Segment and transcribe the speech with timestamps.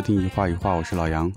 [0.00, 1.30] 迎收听一画一画，我是老杨，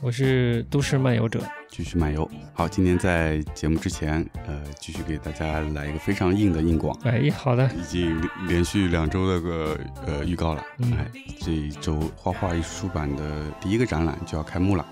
[0.00, 2.30] 我是都市漫游者，继续漫游。
[2.52, 6.96] 好，今天在节目之前，呃，继续给大家来一个非常硬的硬广。
[7.02, 10.64] 哎，好的，已经连续两周的个呃预告了。
[10.92, 11.10] 哎，
[11.40, 14.86] 这一周画画艺术出版的第一个展览就要开幕了，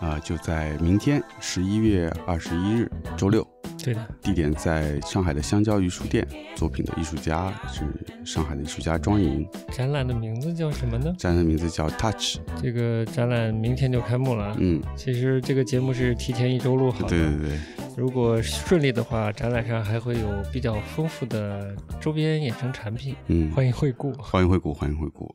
[0.00, 3.44] 啊，就在明天十一月二十一日周六。
[3.82, 7.82] 对的，地点在上海的香蕉鱼书店，作品的艺术家是
[8.24, 9.46] 上海的艺术家庄莹。
[9.72, 11.14] 展览的名字叫什么呢？
[11.18, 12.38] 展览的名字叫 Touch。
[12.62, 14.54] 这个展览明天就开幕了。
[14.58, 17.08] 嗯，其实这个节目是提前一周录好的。
[17.08, 17.58] 对对对。
[17.96, 23.14] 如果顺利的话，展览上还会有比较丰富的周边衍生产品。
[23.26, 25.34] 嗯，欢迎惠顾，欢迎惠顾，欢迎惠顾。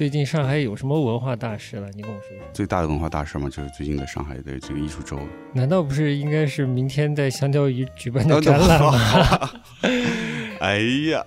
[0.00, 1.86] 最近上海有什么文化大事了？
[1.94, 2.38] 你跟我说说。
[2.54, 5.20] 最大的文化大事嘛，就是最近的上海的这个艺术周。
[5.52, 9.50] 难道不是应该是明天在香蕉鱼举办的展览吗？
[10.60, 10.78] 哎
[11.10, 11.22] 呀，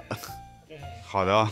[1.03, 1.47] 好的。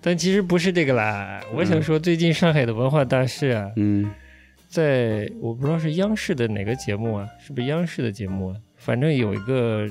[0.00, 1.38] 但其实不是这个啦。
[1.52, 4.10] 我想说，最近上海的文化大事啊，嗯，
[4.66, 8.56] 在我不知道是央视的哪个节目啊，是不是央视的节目啊？
[8.78, 9.86] 反正有一个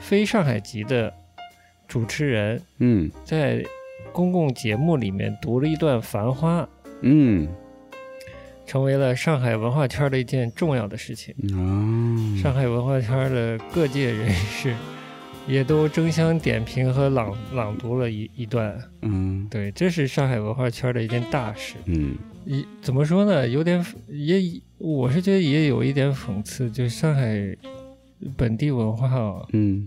[0.00, 1.12] 非上海籍的
[1.86, 3.62] 主持人，嗯，在。
[4.16, 6.62] 公共节目里面读了一段《繁花》，
[7.02, 7.46] 嗯，
[8.64, 11.34] 成为了上海文化圈的一件重要的事情。
[12.42, 14.74] 上海文化圈的各界人士
[15.46, 18.74] 也都争相点评和朗朗读了一一段。
[19.02, 21.74] 嗯，对，这是上海文化圈的一件大事。
[21.84, 23.46] 嗯，一怎么说呢？
[23.46, 24.40] 有点也，
[24.78, 27.54] 我是觉得也有一点讽刺，就上海
[28.34, 29.86] 本地文化啊，嗯。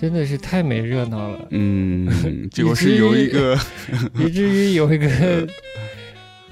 [0.00, 2.08] 真的是太没热闹了，嗯，
[2.50, 3.58] 结果是有一个，
[4.18, 5.46] 以至于有一个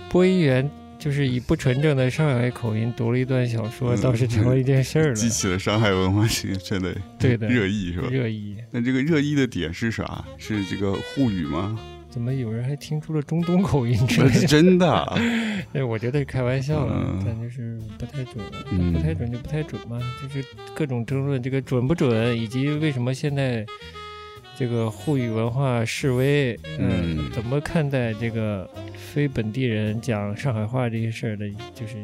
[0.09, 0.69] 播音员，
[0.99, 8.09] 就是以不纯正的上海口音读了一段小说，倒是成了一件事儿了，激起了上海文化圈的对的热议，是吧？
[8.11, 8.57] 热议。
[8.73, 10.25] 那这个热议的点是啥？
[10.39, 11.79] 是这个沪语吗？
[12.17, 13.95] 怎么有人还听出了中东口音？
[14.09, 15.05] 这 是真的？
[15.75, 20.01] 哎，我觉得是开玩笑了，但就是不太准，不太准就不太准嘛。
[20.23, 20.43] 就是
[20.75, 23.67] 各种争论，这个准不准，以及为什么现在
[24.57, 31.97] 这个沪语文化示威，嗯，怎么看待这个非本地人讲上海话这些事儿的，就是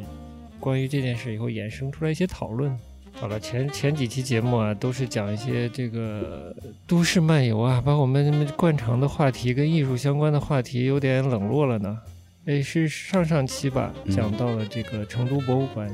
[0.61, 2.78] 关于这件事以后衍生出来一些讨论。
[3.15, 6.55] 好了，前前几期节目啊，都是讲一些这个
[6.87, 11.99] 都市漫游啊，把我们惯常的话题跟艺术相关的话题有点冷落了呢。
[12.47, 15.89] 哎，是上上期吧，讲到了这个成都博物馆。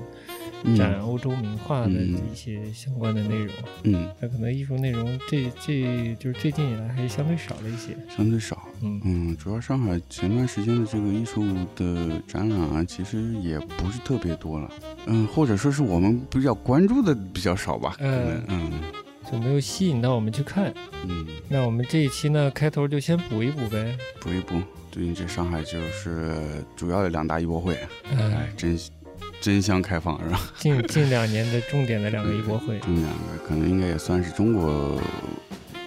[0.77, 3.55] 展欧洲名画的一些相关的内容，
[3.85, 9.01] 嗯，那可能艺术内容这这就是最近以来还是相对少了一些，相对少，嗯。
[9.05, 11.45] 嗯，主要上海前段时间的这个艺术
[11.77, 14.71] 的展览啊，其实也不是特别多了，
[15.07, 18.73] 嗯，或者说是我们比较关注的比较少吧，嗯嗯，
[19.31, 20.73] 就没有吸引到我们去看，
[21.07, 26.37] 嗯，那我们这一期呢，开头就先补一补呗，补一补，最近这上海就是
[26.75, 27.79] 主要的两大艺博会，
[28.11, 28.79] 哎，真。
[29.41, 30.41] 争相开放是吧？
[30.57, 35.01] 近近两年的重点的两个艺博会，这两个可能应该也算是中国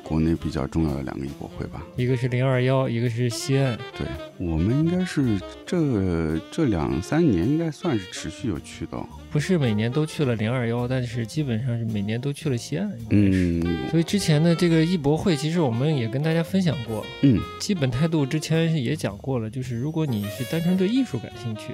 [0.03, 1.81] 国内比较重要的两个艺博会吧。
[1.95, 3.77] 一个是零二幺，一个是西岸。
[3.97, 4.07] 对
[4.37, 12.91] 我们应该是这这两三年应该算是持续有去到，不是每年都去了零二幺，但是基本上是每年都去了西岸。
[13.09, 17.05] 嗯，所以之前的这个艺博会，其实我们也跟大家分享过。
[17.21, 21.73] 嗯，基本态度之前也讲过了，就是如果你是单纯对艺术感兴趣。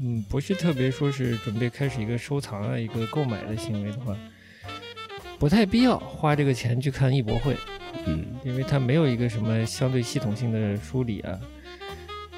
[0.00, 4.16] 嗯，不是特别说是准备开始一个收藏啊，一个购买的行为的话，
[5.38, 7.56] 不太必要花这个钱去看艺博会。
[8.06, 11.38] 嗯，因为它没有一个什么相对系统性的梳理啊，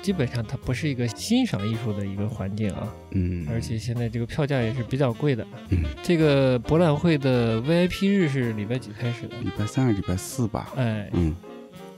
[0.03, 2.95] 基本上它不是一个欣赏艺术的一个环境啊。
[3.13, 5.47] 嗯，而且现在这个票价也是比较贵的。
[5.71, 9.37] 嗯，这个博览会的 VIP 日是礼拜几开始的？
[9.41, 10.73] 礼拜三还是礼拜四吧？
[10.77, 11.35] 哎，嗯，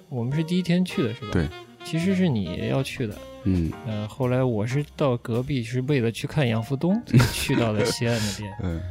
[0.08, 1.28] 我们是第一天去的是吧？
[1.32, 1.49] 对，
[1.84, 3.19] 其实是你要去的。
[3.54, 7.00] 嗯，呃，后来我是到隔壁是为了去看杨福东，
[7.32, 8.54] 去到了西安那边。
[8.62, 8.82] 嗯，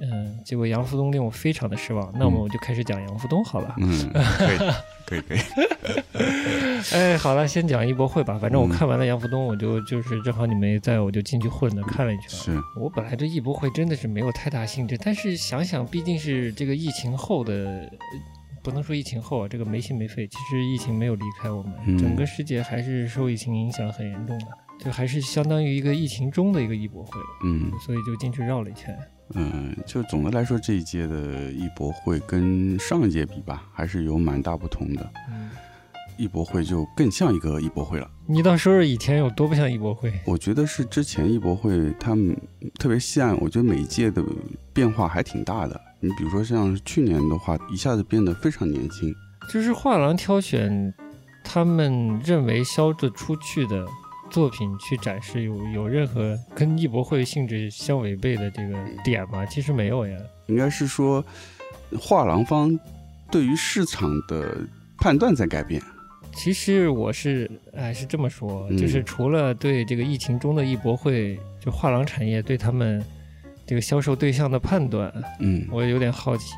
[0.00, 2.12] 嗯，结果杨福东令我非常的失望。
[2.18, 3.74] 那么我就开始讲杨福东好了。
[3.78, 4.58] 嗯，可以，
[5.06, 5.38] 可以，可以。
[6.92, 8.38] 哎，好了，先讲艺博会吧。
[8.38, 12.28] 反正我看完了杨福东，我就就是正好你们在，我就进去混的看了一圈。
[12.30, 17.90] 是我本来对艺博会真的是没有太大兴致，但是想想毕竟是这个疫情后的。
[18.68, 20.28] 不能说疫情后啊，这个没心没肺。
[20.28, 24.46] 其实疫情没有离开我们，整个世界还是受疫情影响很严重的，
[24.78, 27.12] 就还是相当于一个疫情中的一个艺博会。
[27.44, 28.94] 嗯，所以就进去绕了一圈。
[29.34, 35.10] 嗯，就总的来说，这一届的艺博会跟上一届比吧，还是有蛮大不同的。
[35.30, 35.48] 嗯，
[36.18, 38.10] 艺博会就更像一个艺博会了。
[38.26, 40.12] 你倒说说以前有多不像艺博会？
[40.26, 42.36] 我觉得是之前艺博会他们
[42.78, 44.22] 特别西岸，我觉得每一届的
[44.74, 45.80] 变化还挺大的。
[46.00, 49.12] 你比如说像去年的话，一下子变得非常年轻。
[49.52, 50.92] 就是画廊挑选
[51.42, 53.84] 他们认为销得出去的
[54.30, 59.44] 作品去展示，有有任何跟艺博会性质相违背的这个点吗？
[59.46, 60.16] 其实没有呀。
[60.46, 61.24] 应该是说，
[61.98, 62.78] 画廊方
[63.30, 64.56] 对于市场的
[64.98, 65.82] 判断在改变。
[66.32, 73.04] 其实我是哎是这么说，就是除了对这个疫情中的艺博会，就画廊产业对他们。
[73.68, 76.54] 这个销售对象的判断，嗯，我有点好奇。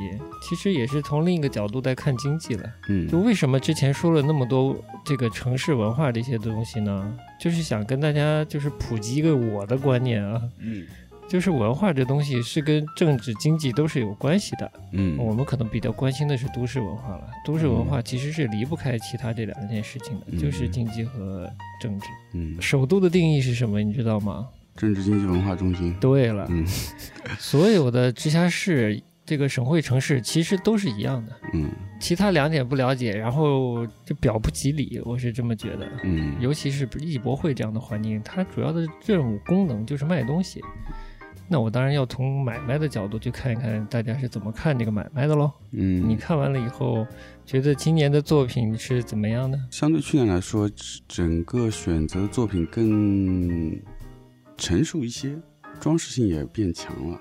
[0.49, 7.19] 其实也是从另一个角度在看经济了，嗯，就为什么之前说了那么多这个城市文化这些东西呢？
[7.41, 10.87] 就是想跟大家就是普及一个我的观念啊，嗯，
[11.29, 17.29] 就是文化这东西是跟政治经济都是有关系的，嗯，我们可能比较关心的是都市文化了。
[17.45, 22.07] 都市文化其实是离不开其他这两件事情的，就是经济和政治。
[22.35, 23.83] 嗯，首都的定义是什么？
[23.83, 24.47] 你知道吗？
[24.77, 25.95] 政治经济文化中心。
[26.01, 26.67] 对了，嗯，
[27.39, 31.33] 所有的直辖市、这个省会城市其实都是一样的。
[31.53, 31.71] 嗯，
[32.01, 35.89] 其他两点不了解，然后就表不及里，我是这么觉得。
[36.03, 40.61] 嗯，尤其是艺博会这样的环境，它主要的任务功能就是卖东西。
[41.53, 45.51] 那我当然要从买卖的角度去看一看，大家是怎么看这个买卖的喽。
[45.73, 47.07] 嗯，你看完了以后，
[47.45, 49.59] 觉得今年的作品是怎么样的？
[49.71, 50.71] 相对去年来说，
[51.09, 53.79] 整个选择作品更。
[54.61, 55.35] 成熟一些，
[55.81, 57.19] 装饰性也变强了。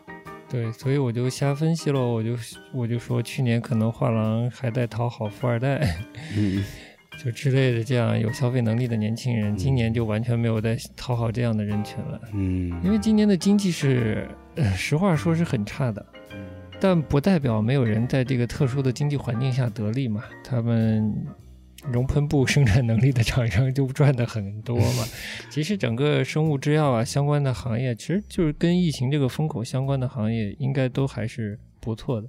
[0.49, 2.35] 对，所以我就瞎分析了，我就
[2.73, 5.95] 我就说去年可能画廊还在讨好富二代，
[6.35, 6.65] 嗯，
[7.23, 12.19] 就之类的这样有消费能力的年轻人，今年就完全没有在讨好这样的人群了。
[12.33, 14.27] 嗯，因为今年的经济是，
[14.75, 16.05] 实话说是很差的，
[16.79, 21.15] 但不代表没有人在这个特殊的经济环境下得利嘛，他们。
[21.91, 25.05] 熔喷布生产能力的厂商就赚的很多嘛。
[25.49, 32.27] 其实整个生物制药啊相关的行业，其实就是跟疫情这个风口相关的行业，应该都还是不错的。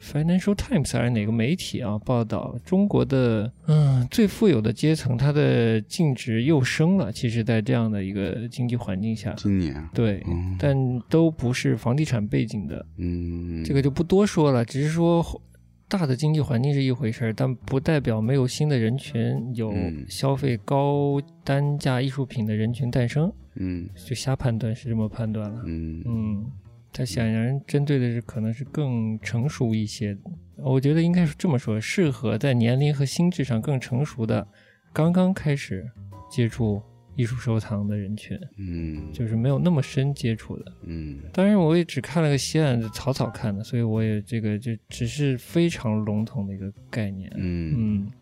[0.00, 7.10] Financial Times 还是哪个媒体啊报道，中国的嗯最富有的阶层，它的净值又升了。
[7.10, 10.24] 其实，在这样的一个经济环境下，今年对，
[10.56, 10.76] 但
[11.10, 12.86] 都不是房地产背景的。
[12.96, 15.42] 嗯，这个就不多说了，只是说。
[15.88, 19.72] 大的经济环境是一回事儿，但不代表没有新的人群有
[20.08, 23.32] 消费高单价艺术品的人群诞生。
[23.54, 25.62] 嗯，就瞎判断是这么判断了。
[25.64, 26.46] 嗯嗯，
[26.92, 30.16] 他显然针对的是可能是更成熟一些，
[30.56, 34.46] 我觉得应该是这么说，适合在年龄和心智上更成熟的，
[34.92, 35.88] 刚刚开始
[36.30, 36.82] 接触。
[37.16, 47.74] 艺术收藏的人群，嗯，就是没有那么深接触的，嗯，当然我也只看了个西岸的草草看的，所以我也这个就只是非常笼统的一个概念，嗯。
[47.76, 48.12] 嗯，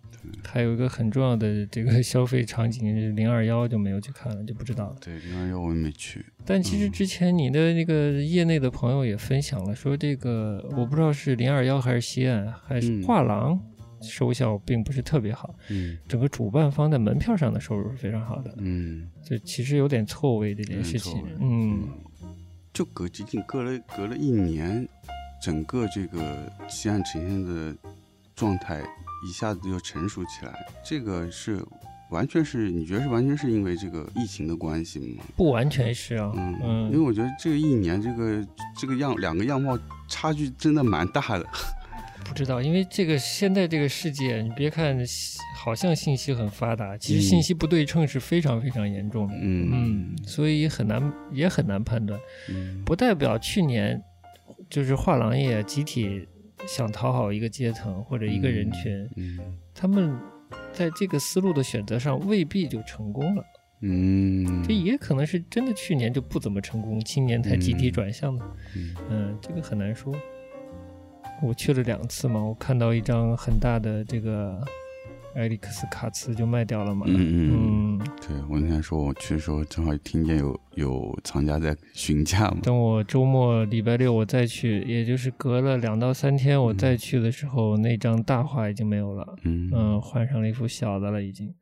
[0.42, 4.96] 还有一个很重要的这个消费场景 零二幺就没有去看了，就不知道了。
[5.00, 13.60] 对零二幺我也没去，但其实之前你的那个业内的朋友也分享了，说这个我不知道是零二幺还是西岸还是画廊。
[14.08, 21.88] 收效并不是特别好，嗯，整个主办方在门票上的收入是非常好的，嗯，这其实有点错位这件事情，嗯，
[22.72, 24.86] 就隔仅仅隔了隔了一年，
[25.42, 27.76] 整个这个西岸呈现的
[28.34, 28.82] 状态
[29.26, 31.64] 一下子就成熟起来，这个是
[32.10, 35.24] 完全是你觉得是完全是因为这个疫情的关系吗？
[35.36, 41.46] 不完全是啊，嗯，因为我觉得这个一年这个这个样两个样貌差距真的蛮大的。
[42.24, 44.96] 不知道，因为这个现在这个世界，你别看
[45.56, 49.34] 好像信息很发达，其实信息不对称是非常非常严重的。
[49.40, 52.18] 嗯嗯，所以很难也很难判断。
[52.48, 54.02] 嗯，不代表去年
[54.68, 56.26] 就是画廊业集体
[56.66, 59.38] 想讨好一个阶层或者一个人群，嗯，
[59.74, 60.18] 他们
[60.72, 63.44] 在这个思路的选择上未必就成功了。
[63.86, 68.44] 嗯，这也可能是真的去年就不怎么成功，今年才集体转向的。
[69.10, 70.14] 嗯，这个很难说。
[71.42, 74.58] 我去了两次嘛，我看到一张很大的这个
[75.34, 77.04] 埃里克斯卡茨就卖掉了嘛。
[77.08, 77.98] 嗯嗯。
[78.26, 82.58] 对我那天说我去的时候，正好听见有有藏家在询价嘛。
[82.62, 89.36] 等我周末礼拜六我再去，也就是隔了两到三天我再去的时候，那张大画已经没有了。
[89.42, 91.54] 嗯嗯，换上了一幅小的了已经。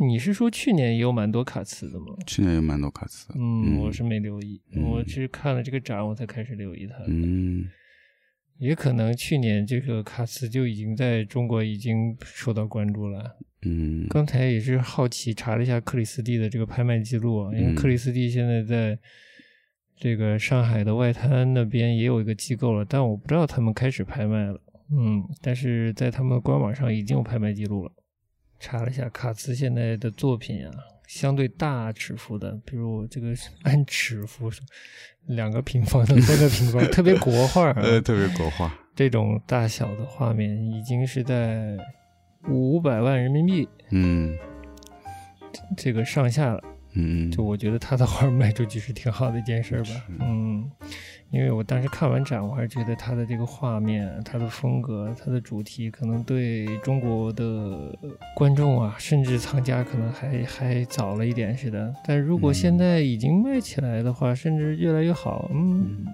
[0.00, 2.06] 你是说去年也有蛮多卡茨的吗？
[2.26, 3.32] 去年有蛮多卡茨。
[3.36, 6.94] 嗯，我是没留意，我是看了这个展我才开始留意它。
[7.08, 7.64] 嗯。
[8.58, 13.36] 也可能去年这个卡斯就已经在中国已经受到关注了。
[13.62, 18.98] 嗯，刚才也是好奇查了一下克里斯蒂的这个拍卖记录啊，因为克里斯蒂现在在
[19.96, 24.60] 这个上海的外滩那边也有一个机构了，但我不知道他们开始拍卖了。
[24.90, 27.92] 嗯，但是在他们官网上已经有拍卖记录了。
[28.60, 30.72] 查了一下卡茨现在的作品啊，
[31.08, 34.50] 相对大尺幅的，比如这个按尺幅，
[35.26, 41.78] 两个平方的、三个平方，特别国画，呃，特别国画，这种大小的画面已经是在
[42.46, 44.36] 五百万人民币，嗯，
[45.78, 46.62] 这个上下了。
[46.98, 49.90] 嗯，就我觉得他的画卖出去是挺好的一件事吧。
[50.18, 50.68] 嗯，
[51.30, 57.96] 因为我当时看完展，我还是觉得他的这个画面、他的风格、他的主题，可能对中国的
[58.34, 61.94] 观众啊，甚至藏家可能还还早了一点似的。
[62.04, 66.04] 但如果现在已经卖起来的话，甚至越来越好，嗯，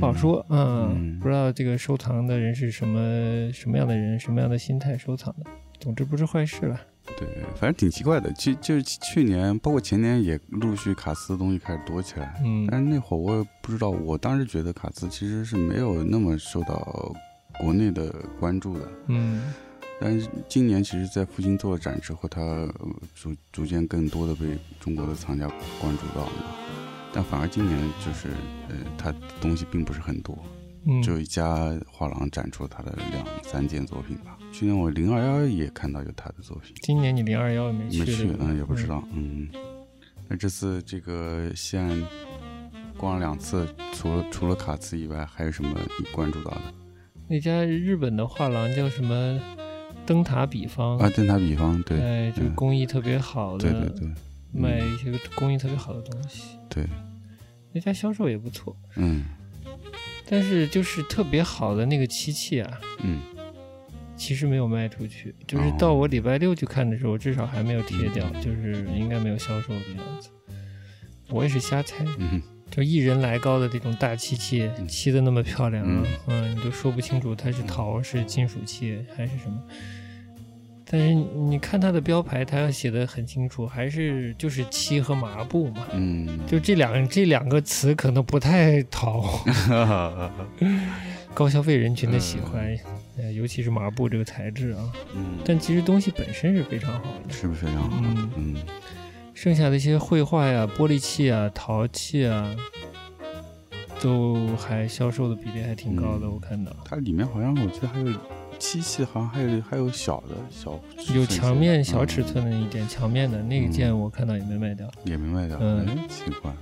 [0.00, 0.44] 不好说。
[0.48, 5.50] 嗯，不知道这个收藏的人是什么什么样的人，什么样的心态收藏的。
[5.78, 6.80] 总之不是坏事了。
[7.18, 8.32] 对，反正挺奇怪的。
[8.32, 12.40] 就就是去年，包括前年，也陆续卡斯的东西开始多起来。
[12.44, 17.14] 嗯，但是那会儿我也不知道，我当时觉得卡斯其实是没有那么受到
[17.58, 18.88] 国内的关注的。
[19.08, 19.52] 嗯，
[20.00, 22.68] 但是今年其实，在复兴做了展之后，他
[23.14, 25.46] 逐逐渐更多的被中国的藏家
[25.80, 26.32] 关注到了。
[27.12, 28.28] 但反而今年就是，
[28.68, 30.38] 呃，他东西并不是很多。
[31.02, 34.38] 只有一家画廊展出了他的两三件作品吧。
[34.60, 36.74] 去年我零二幺也看到有他的作品。
[36.82, 37.98] 今年你零二幺没去？
[38.00, 39.48] 没去，嗯，也不知道，嗯。
[40.28, 42.06] 那这次这个西安
[42.94, 46.60] 逛了两次，除了除了卡茨以外，还有什么你关注到的？
[47.26, 49.40] 那家日本的画廊叫什么？
[50.04, 54.08] 灯塔比方啊，灯塔比方，对，哎，就工艺特别好的，对对对，
[54.52, 56.58] 卖一些工艺特别好的东西。
[56.68, 56.84] 对，
[57.72, 59.24] 那家销售也不错，嗯。
[60.28, 63.20] 但是就是特别好的那个漆器啊，嗯，
[64.20, 65.34] 其实没有卖出去。
[65.46, 70.28] 就是到我礼拜六去看的时候，至少还没有贴掉，就是应该没有销售的样子。
[71.30, 72.04] 我也是瞎猜，
[72.70, 79.58] 就一人来高的这种大漆器，漆的那么漂亮啊，嗯，你都说不清楚它是陶、是金属漆还是什么。
[80.84, 85.86] 但是你看它的标牌，它要写的很清楚，还是就是漆和麻布嘛。
[85.94, 89.44] 嗯，就这两这两个词可能不太讨
[91.32, 92.76] 高消费人群的喜欢，
[93.20, 94.92] 呃，尤其是麻布这个材质啊。
[95.14, 98.02] 嗯，但其实东西本身是非常好的，是不是非常好？
[98.02, 98.56] 嗯嗯。
[99.34, 102.54] 剩下的一些绘画呀、玻璃器啊、陶器啊，
[104.00, 106.74] 都还销售的比例还挺高的，我看到。
[106.84, 108.12] 它里面好像我记得还有。
[108.58, 110.78] 漆器好像还有还有小的小
[111.14, 116.52] 有墙面小尺寸的一点墙面的那件我看到也没卖掉，也没卖掉，嗯，奇怪。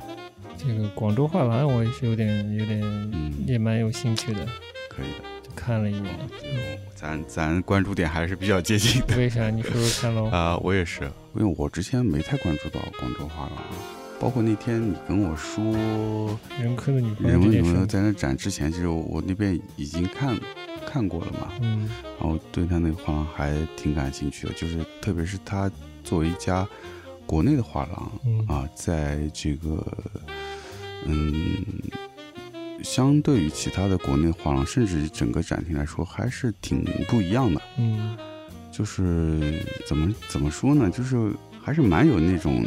[0.57, 3.13] 这个广州画廊我也是有点有点
[3.49, 4.47] 也蛮有兴趣的，
[4.89, 6.29] 可以的，就看了一眼。
[6.95, 9.17] 咱咱关注点还是比较接近的。
[9.17, 9.51] 为啥？
[9.51, 10.27] 你说说看喽。
[10.35, 13.65] 啊，我也是，因为我之前没太关注到广州画廊，
[14.19, 20.37] 包括那天你跟我说任科的女朋友女朋友在那展之前，其实我那边已经看。
[20.91, 21.53] 看过了嘛？
[21.61, 21.87] 嗯，
[22.19, 25.71] 然后对他那个画廊还挺感兴趣的，就是特别是他
[26.03, 26.67] 作为一家
[27.27, 29.87] 国内的画廊啊，在这个
[31.05, 31.63] 嗯，
[32.83, 37.61] 相对于其他的国内画廊，甚至整个展厅来说，还是挺不一样的。
[37.79, 38.17] 嗯，
[38.73, 40.91] 就是怎么怎么说呢？
[40.91, 41.33] 就是
[41.63, 42.67] 还是蛮有那种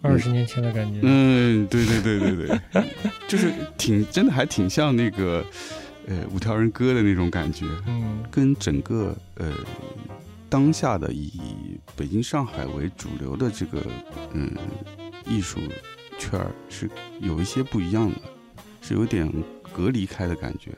[0.00, 1.00] 二十年前的感觉。
[1.02, 2.60] 嗯，对对对对对，
[3.28, 5.44] 就是挺真的，还挺像那个。
[6.04, 9.52] 呃，五条人歌的那种感觉，嗯，跟整个呃
[10.48, 11.30] 当下的以
[11.94, 13.80] 北京、上海为主流的这个
[14.34, 14.50] 嗯
[15.24, 15.60] 艺术
[16.18, 18.16] 圈儿是有一些不一样的，
[18.82, 19.32] 是有点
[19.72, 20.70] 隔离开的感觉，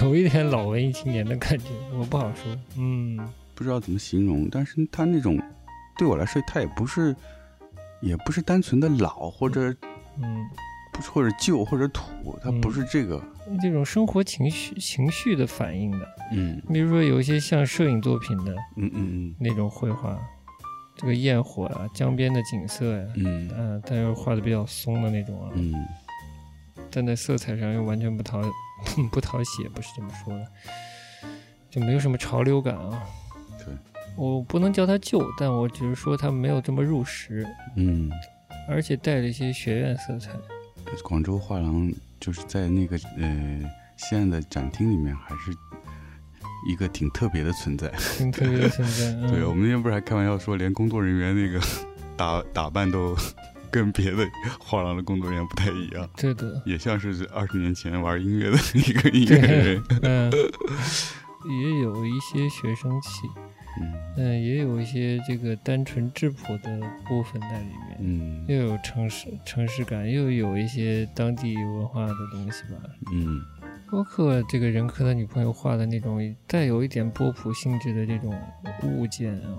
[0.00, 1.64] 有一点老文艺青年的感觉，
[1.98, 3.18] 我不好说，嗯，
[3.56, 5.36] 不知道怎么形容，但是他那种
[5.98, 7.16] 对我来说，他也不是
[8.00, 9.74] 也不是单纯的老或者
[10.22, 10.46] 嗯。
[10.92, 13.22] 不或者旧或者土，它不是这个。
[13.62, 20.18] 这种生活情绪情绪的反应的，嗯，比如说有一些像摄影作品的，嗯嗯嗯，那种绘画，
[20.96, 23.48] 这个焰火啊，江边的景色呀，嗯。
[23.56, 25.72] 嗯，但又画的比较松的那种啊，嗯，
[26.90, 28.42] 但在色彩上又完全不讨
[29.12, 30.46] 不讨喜，不是这么说的，
[31.70, 33.02] 就没有什么潮流感啊。
[33.58, 33.74] 对，
[34.16, 38.10] 我不能叫它旧，但我只是说它没有这么入时，嗯，
[38.68, 40.30] 而且带了一些学院色彩。
[41.04, 43.60] 广州画廊就是在那个呃
[43.96, 45.56] 西岸的展厅里面，还是
[46.68, 47.88] 一个挺特别的存在。
[48.16, 49.12] 挺特别的存在。
[49.30, 51.64] 对我们那天不是还开玩笑说，连工作人员那个
[52.16, 53.14] 打打扮都
[53.70, 54.26] 跟别的
[54.58, 56.08] 画廊的工作人员不太一样。
[56.16, 56.62] 对的。
[56.66, 59.82] 也像是二十年前玩音乐的一个音乐人。
[60.02, 60.30] 嗯。
[61.48, 63.28] 也有一些学生气。
[64.16, 72.80] 嗯，也有一些这个单纯质朴的部分在里面，嗯，又有城市城市感，又有一些当地文化的东西吧，
[73.12, 73.40] 嗯，
[73.90, 78.34] 包括这个人和他女朋友画的那种带有一点波普性质的这种
[78.82, 79.58] 物件啊，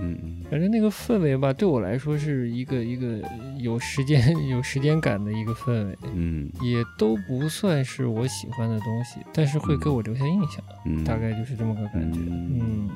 [0.00, 3.20] 嗯嗯，反正那个氛围吧，对我来说是一个一个
[3.58, 12.88] 有时间 有时间感的一个氛围，嗯，也都不算是我喜欢的东西，但是会给我留下印象，嗯，大概就是这么个感觉，嗯。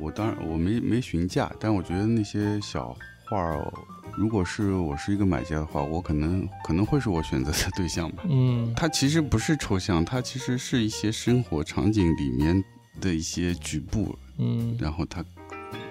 [0.00, 2.94] 我当然我没没询价，但我觉得那些小
[3.26, 3.72] 画儿。
[4.16, 8.22] 如果是我是一个买家的话，我可能可能会是我选择的对象吧。
[8.28, 12.62] 嗯，它其实不是抽象，它其实是一些生活场景里面
[13.00, 14.16] 的一些局部。
[14.38, 15.24] 嗯，然后它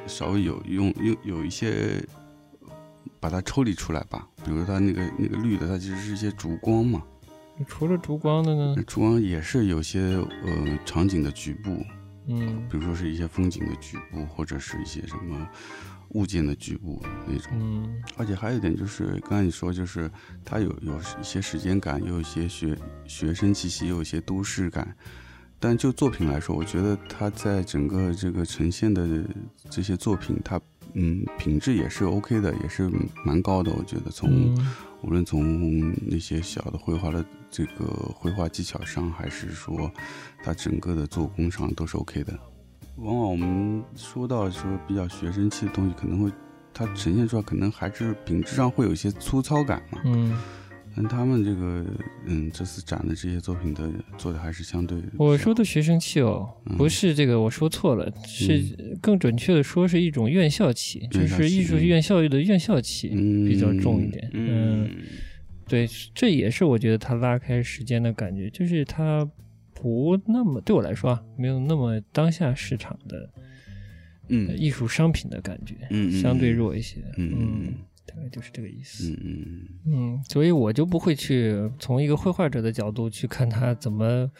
[0.08, 2.02] 稍微有用有有一些
[3.20, 4.26] 把它抽离出来吧。
[4.46, 7.04] 比如它那个那个绿的，它其实是一些烛光嘛。
[7.68, 8.76] 除了烛光的呢？
[8.88, 11.84] 烛光也是有些呃场景的局部。
[12.26, 15.46] 嗯，比如说是一些风景的局部，或者是一些什么。
[16.14, 20.10] 物件的局部那种，嗯，而且还有一点就是，刚才你说，就是
[20.46, 24.96] 它有有一些时间感，又有一些学学生气息，又有一些都市感。
[25.60, 29.24] 但就作品来说，我觉得它在整个这个呈现的
[29.70, 30.60] 这些作品，它
[30.94, 32.92] 嗯品质也是 OK 的，也是
[33.26, 33.72] 蛮高的。
[33.72, 34.54] 我觉得从
[35.02, 39.90] 无论从那些小的绘画的这个绘画技巧上，还是说
[40.44, 42.38] 它整个的做工上，都是 OK 的。
[42.98, 46.32] 往往我们说到说比较学生气的东西，可能会
[46.74, 50.00] 它呈现出来，可能还是品质上会有一些粗糙感嘛。
[50.06, 50.38] 嗯，
[50.96, 51.84] 但他们这个
[52.28, 55.02] 嗯这次展的这些作品的做的还是相对。
[55.18, 56.48] 我说的学生气哦，
[56.78, 64.30] 不是这个我说错了，是更准确的说是一种院校气，就是艺术院校的院校气比较重一点。
[64.34, 64.88] 嗯，
[65.68, 69.28] 对，这也是我觉得它拉开时间的感觉，就是它。
[69.84, 73.30] 不那么对我来说啊，没有那么当下市场的，
[74.30, 77.74] 嗯，艺术商品的感觉，嗯，相对弱一些，嗯，
[78.06, 84.32] 大概就是这个意思，嗯嗯嗯，所以我就不会去从一个绘画者的角度去看他怎么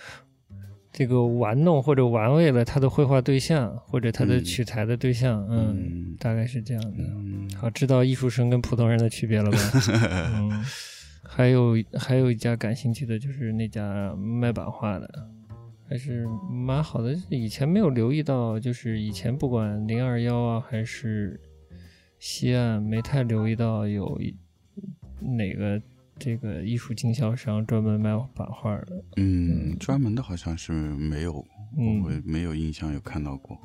[0.94, 9.58] 这个玩弄或者玩味了他的绘画对象或者他的取材的对象，嗯，大概是这样的，好，知道艺术生跟普通人的区别了吧？
[10.40, 10.64] 嗯。
[11.36, 15.30] 还有还有一家感兴趣的就是那家卖版画的，
[15.90, 17.12] 还是蛮好的。
[17.32, 21.42] 以前没有留意到，就是以前不管零二幺啊还是
[22.20, 24.22] 西岸，没太留意到有
[25.20, 25.82] 哪个
[26.20, 29.04] 这个艺术经销商专门卖版画的。
[29.18, 33.58] 嗯，专门的好像是没有，我没有印象有看到过。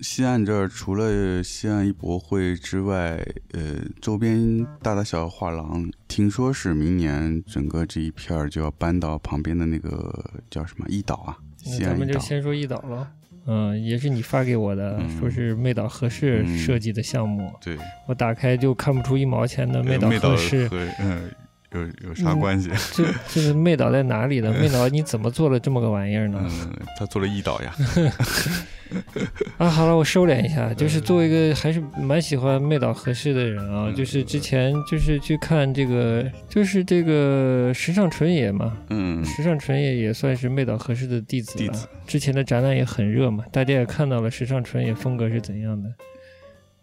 [0.00, 3.16] 西岸这儿除了西岸艺博会之外，
[3.52, 11.38] 呃，周边大大小小画廊，听说是明年整个这一片儿就要搬到旁边的那个叫什么一岛啊？
[11.58, 13.10] 西咱们就先说一岛了。
[13.46, 17.52] 嗯，也是你发给我的，说是妹岛合适设计的项目。
[17.62, 20.68] 对，我打开就看不出一毛钱的妹岛合适。
[21.00, 21.30] 嗯。
[21.76, 22.70] 有有啥关系？
[22.94, 24.52] 这这是妹岛在哪里呢？
[24.58, 26.40] 妹岛你怎么做了这么个玩意儿呢？
[26.42, 27.74] 嗯，他做了一岛呀。
[29.58, 38.76] 啊，好了，我收敛一下，就是作为一个还是蛮喜欢妹岛合适的人啊，就是之前就是去看这个，就是这个时尚纯野嘛。
[38.90, 41.74] 嗯，时尚纯野也算是妹岛合适的弟子了。
[42.06, 45.90] 之前的展览也很热嘛，大家也看到了时尚纯野风格是怎样的。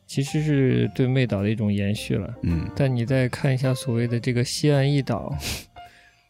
[0.06, 5.36] 其实是对妹岛的一种延续了，嗯，但你再看一下所谓的这个西岸一岛，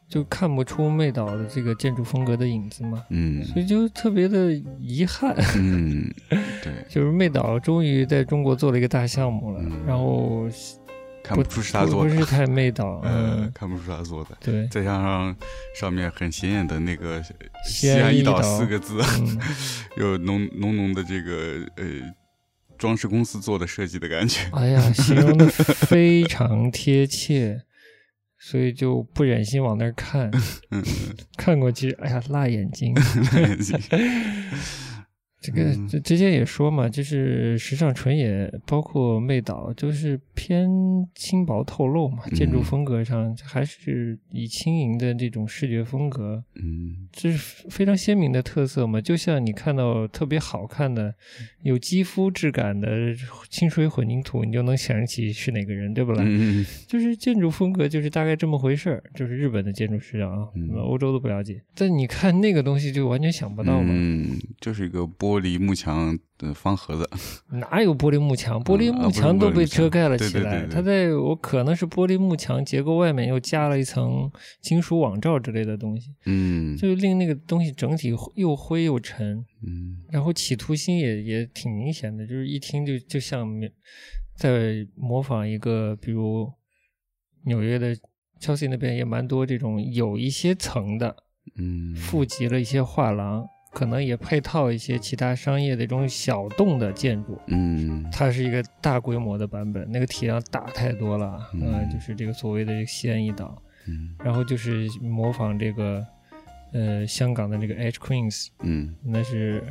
[0.07, 10.47] 就看不出妹岛的这个建筑风格的影子嘛，嗯，所以就特别的遗憾，嗯， 对， 就是妹岛终于在中国做了一个大项目了，然后
[11.23, 15.35] 看不出是他做的，不是太妹岛，嗯，看不出他做的，对，再加上
[15.75, 17.21] 上面很显眼的那个
[17.65, 19.01] 西岸一岛四个字，
[19.97, 21.83] 有浓浓浓的这个呃。
[22.83, 27.61] 装饰公司做的设计的感觉， 哎呀，形容的非常贴切，
[28.37, 30.29] 所以就不忍心往那儿看，
[31.37, 32.93] 看过去，哎呀，辣眼睛。
[33.31, 33.79] 辣眼睛。
[35.39, 40.67] 这个之之前也说嘛，就是时尚纯野，包括魅岛，就是偏
[41.15, 42.27] 轻薄透露嘛。
[42.29, 48.99] 建筑风格上还是以轻盈的这种视觉风格，嗯，这是非常鲜明的特色嘛。
[48.99, 51.13] 就像你看到特别好看的、
[51.61, 52.89] 有肌肤质感的
[53.49, 56.23] 清水混凝土，你就能想起是哪个人，对不啦？
[56.25, 60.49] 嗯，就是建筑风格就是大概这么回事儿，就是日本的建筑师啊，
[60.85, 61.61] 欧洲都不了解。
[61.75, 65.07] 但你看那个东西就完全想不到嘛，嗯，就是一个。
[65.23, 67.07] 玻璃幕墙的方盒子，
[67.57, 68.59] 哪有玻璃幕墙？
[68.63, 70.65] 玻璃幕墙都被遮盖了起来。
[70.65, 83.47] 它在我可能是玻璃幕墙结构外面又加了一层金属网罩之类的东西，嗯，就令那个东西整体又灰又沉，嗯，然后企图心也也挺明显的，就是一听就就像
[84.35, 86.51] 在模仿一个，比如
[87.45, 87.95] 纽约的
[88.41, 91.15] Chelsea 那边也蛮多这种有一些层的。
[91.57, 97.39] 嗯，富集了一些画廊，可能也配套一些其他商业的这种小栋的建筑。
[97.47, 101.49] 嗯，它是一个大规模的版本，那个体量大太多了。
[101.53, 103.59] 嗯，就是这个所谓的这个西安一岛。
[103.87, 106.05] 嗯，然后就是模仿这个，
[106.71, 108.47] 呃，香港的这个 H Queens。
[108.61, 109.63] 嗯，那是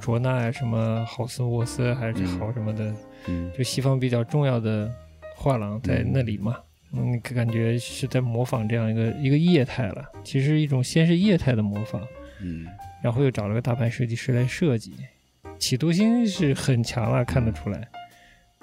[0.00, 2.92] 卓纳呀，什么豪斯沃斯还是豪什么的。
[3.28, 4.90] 嗯，就西方比较重要的
[5.36, 6.56] 画廊在那里嘛。
[6.92, 10.04] 嗯，感觉是在模仿这样一个一个业态了。
[10.24, 12.02] 其实一种先是业态的模仿，
[12.42, 12.66] 嗯，
[13.02, 14.92] 然后又找了个大牌设计师来设计，
[15.58, 17.88] 企图心是很强了，看得出来。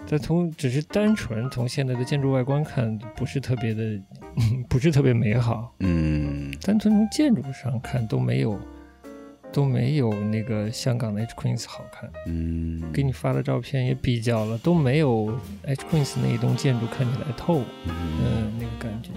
[0.10, 4.00] 但从只是单纯从现在的建筑外观看，不是特别的，
[4.70, 5.76] 不是特别美好。
[5.80, 8.60] 嗯，单纯从建筑上看都没有。
[9.54, 12.12] 都没有那个香港的 H Queens 好看。
[12.28, 17.64] 嗯，给你发的照片也比较了，都没有 H Queens 那一栋建筑看起来透。
[17.86, 19.10] 嗯，那个感觉。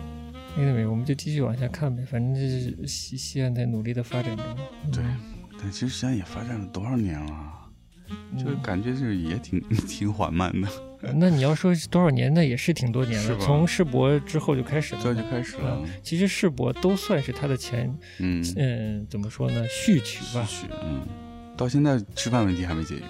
[0.61, 4.45] Anyway，我们就继续往下看呗，反正就是西西安在努力的发展中。
[4.93, 5.03] 对，
[5.59, 7.53] 但其实西安也发展了多少年了？
[8.37, 10.69] 就感觉就是也挺 挺缓慢的。
[11.15, 13.39] 那你要说多少年，那也是挺多年了。
[13.39, 15.01] 从世博之后就开始了。
[15.03, 15.83] 这就开始了。
[16.03, 19.65] 其实世博都算是他的前，嗯嗯，怎么说呢？
[19.69, 20.45] 序曲吧。
[20.45, 21.07] 序曲，嗯。
[21.61, 23.05] 到现在吃饭问题还没解决，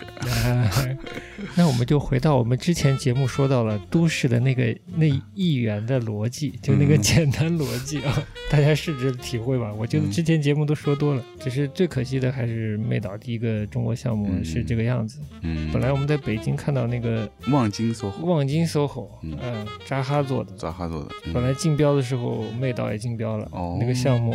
[1.55, 9.73] 那我们就回到我们之前节目说到了都市的那个那一元的逻辑，就那个简单逻辑啊，大家试着体会吧。
[9.73, 15.21] 我觉得之前节目都说多了，只是最可惜的还是妹岛第一个中国项目是这个样子。
[15.43, 21.11] 嗯，本来我们在北京看到那个望京 SOHO，望京 SOHO，嗯，扎哈做的，扎哈做的。
[21.33, 24.35] 本来竞标的时候妹岛也竞标了，那个项目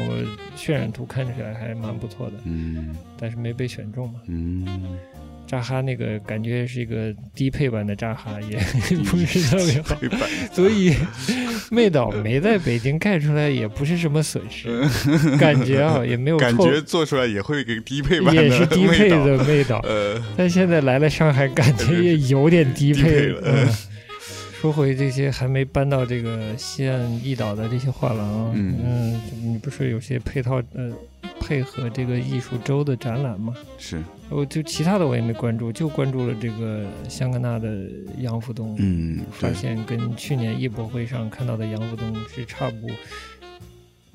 [0.56, 4.19] 渲染图看起来还蛮不错的，嗯，但是没被选中嘛。
[4.28, 4.65] 嗯，
[5.47, 8.58] 扎哈那个感觉是一个低配版的扎哈，也
[9.06, 10.95] 不是特别好，所以
[11.69, 14.67] 妹岛没在北京盖出来也不是什么损失，
[15.38, 19.84] 感觉啊也没有，感觉做出来也会给低配版也是 低配的妹岛，
[20.36, 23.67] 但现在来了上海，感觉也 有点低配了。
[24.62, 30.91] 说回这些还没搬到这个西岸一岛的这些画廊，嗯，你不是有些配套呃
[31.39, 33.53] 配合这个艺术周的展览嘛？
[33.77, 37.87] 是，我就其他的我也没关注，就关注了这个香格纳的
[38.19, 42.87] 杨福东，嗯，发现跟去年艺博会上看到的杨福东是差不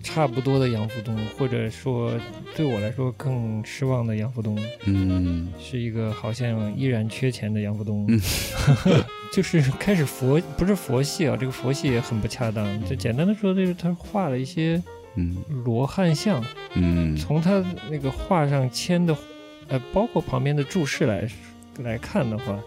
[0.02, 2.12] 差不多的杨福东，或者说
[2.56, 8.06] 对我来说更失望的杨福东，嗯，是一个好像依然缺钱的杨福东。
[8.09, 8.20] 嗯
[9.33, 12.85] 就是开始佛不是佛系啊，这个佛系也很不恰当。
[12.85, 14.83] 就简单的说，就是他画了一些
[15.14, 15.37] 嗯。
[15.64, 16.44] 罗汉像，
[16.75, 19.16] 嗯，从他那个画上签的，
[19.68, 21.29] 呃，包括旁边的注释来
[21.79, 22.59] 来看的话，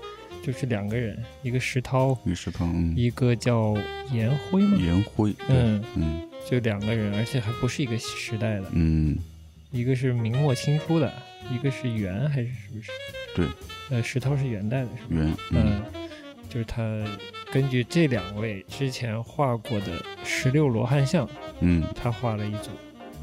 [0.42, 3.76] 就是两个人，一个石涛，一个石涛，一个叫
[4.12, 4.78] 颜辉吗？
[4.78, 5.84] 颜辉，嗯。
[5.96, 9.18] 嗯，就两个人，而且还不是一个时代的，嗯，
[9.72, 11.12] 一个是明末清初的，
[11.52, 12.92] 一个是元还是是不是？
[13.36, 13.48] 对，
[13.90, 15.20] 呃，石涛是元代的，是吧？
[15.20, 15.82] 元，嗯。
[16.54, 17.04] 就是他
[17.52, 21.28] 根据这两位之前画过的十六罗汉像，
[21.62, 22.70] 嗯，他画了一组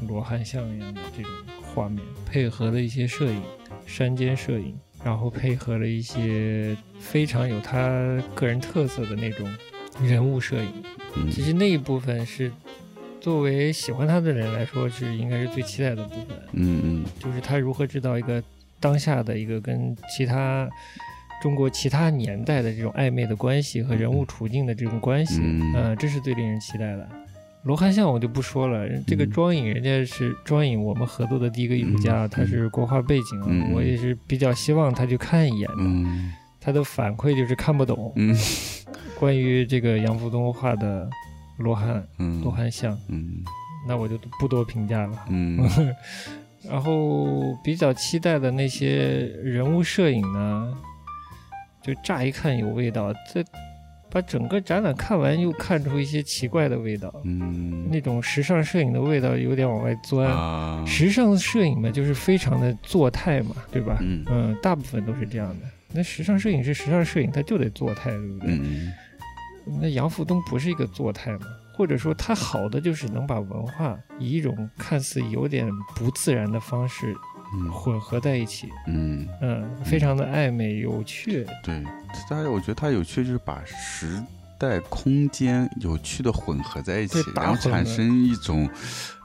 [0.05, 3.41] 罗汉像一样的这种画面，配合了一些摄影，
[3.85, 9.49] 山间摄影，然后配合了一些非常有他个人特色的那种
[10.03, 10.83] 人物摄影。
[11.31, 12.51] 其实那一部分是
[13.21, 16.37] 作为喜欢他的人来说是应该是最期待的部分。
[16.51, 18.43] 嗯嗯，就是他如何制造一个
[18.81, 20.69] 当下的一个跟其他。
[21.41, 27.07] 中国其他年代的这种暧昧的关系和人物处境的这种关系，嗯，这是最令人期待的。
[27.63, 35.83] 罗汉像我就不说了，这个庄影人家是庄影，我们合作的第一个艺术家，他是国画背景啊，我也是比较希望他去看一眼的。
[36.59, 38.13] 他的反馈就是看不懂。
[39.19, 41.09] 关于这个杨福东画的
[41.57, 42.03] 罗汉，
[42.43, 42.97] 罗汉像，
[43.87, 45.25] 那我就不多评价了。
[46.69, 50.73] 然后比较期待的那些人物摄影呢？
[51.81, 53.43] 就乍一看有味道，这
[54.09, 60.85] 把整个展览看完又看出一些奇怪的味道，嗯，那种时尚摄影的味道有点往外钻。
[60.85, 63.97] 时尚摄影嘛，就是非常的做态嘛，对吧？
[64.01, 65.65] 嗯，大部分都是这样的。
[65.93, 68.59] 那时尚摄影是时尚摄影，它就得做态，对不对？
[69.79, 71.45] 那杨福东不是一个做态嘛？
[71.73, 77.15] 或者说他好的就是能把文化以一种看似有点不自然的方式。
[77.71, 81.45] 混合在一起，嗯嗯，非常的暧昧有趣。
[81.63, 81.83] 对，
[82.29, 84.21] 它我觉得它有趣就是把时
[84.57, 88.69] 代、空间有趣的混合在一起，然后产生一种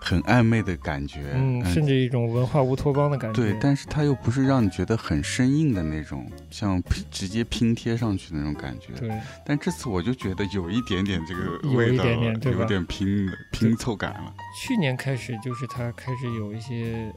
[0.01, 3.43] 很暧昧的感觉，嗯，甚至一种文化乌托邦的感觉。
[3.43, 8.93] 对，但是它又不是让你觉得很生硬的那种，像直接拼贴上去的那种感觉。
[8.99, 9.11] 对。
[9.45, 14.35] 但这次我就觉得有一点点这个味道，有一点点，有点拼拼凑感了。
[14.59, 17.13] 去年开始就是它开始有一些。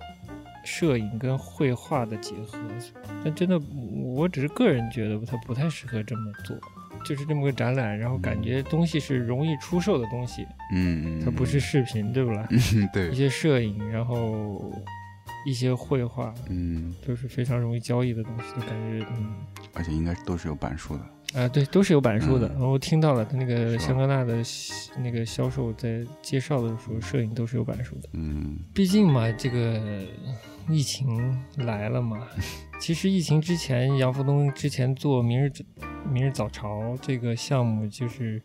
[0.69, 2.59] 摄影跟绘画的结合，
[3.23, 3.59] 但真的，
[4.03, 6.55] 我只是个人觉得它不太适合这么做，
[7.03, 12.47] 就是这么个展览，然后感觉东西是容易出售的东西，嗯它不是视频，对不啦？
[12.93, 14.71] 对，一些摄影，然后
[15.43, 19.33] 一些绘画，嗯，都是非常容易交易的东西，就感觉，嗯，
[19.73, 21.03] 而且应该都是有版数的。
[21.35, 22.47] 啊，对，都是有板书的。
[22.49, 24.41] 然后我听到了他那个香格纳的
[24.97, 28.09] 那个销售在介绍的时候，摄影都是有板书的。
[28.13, 29.79] 嗯，毕竟嘛，这个
[30.67, 32.27] 疫情来了嘛。
[32.81, 35.51] 其实疫情之前，杨福东之前做《明日
[36.11, 38.41] 明日早朝》这个项目，就是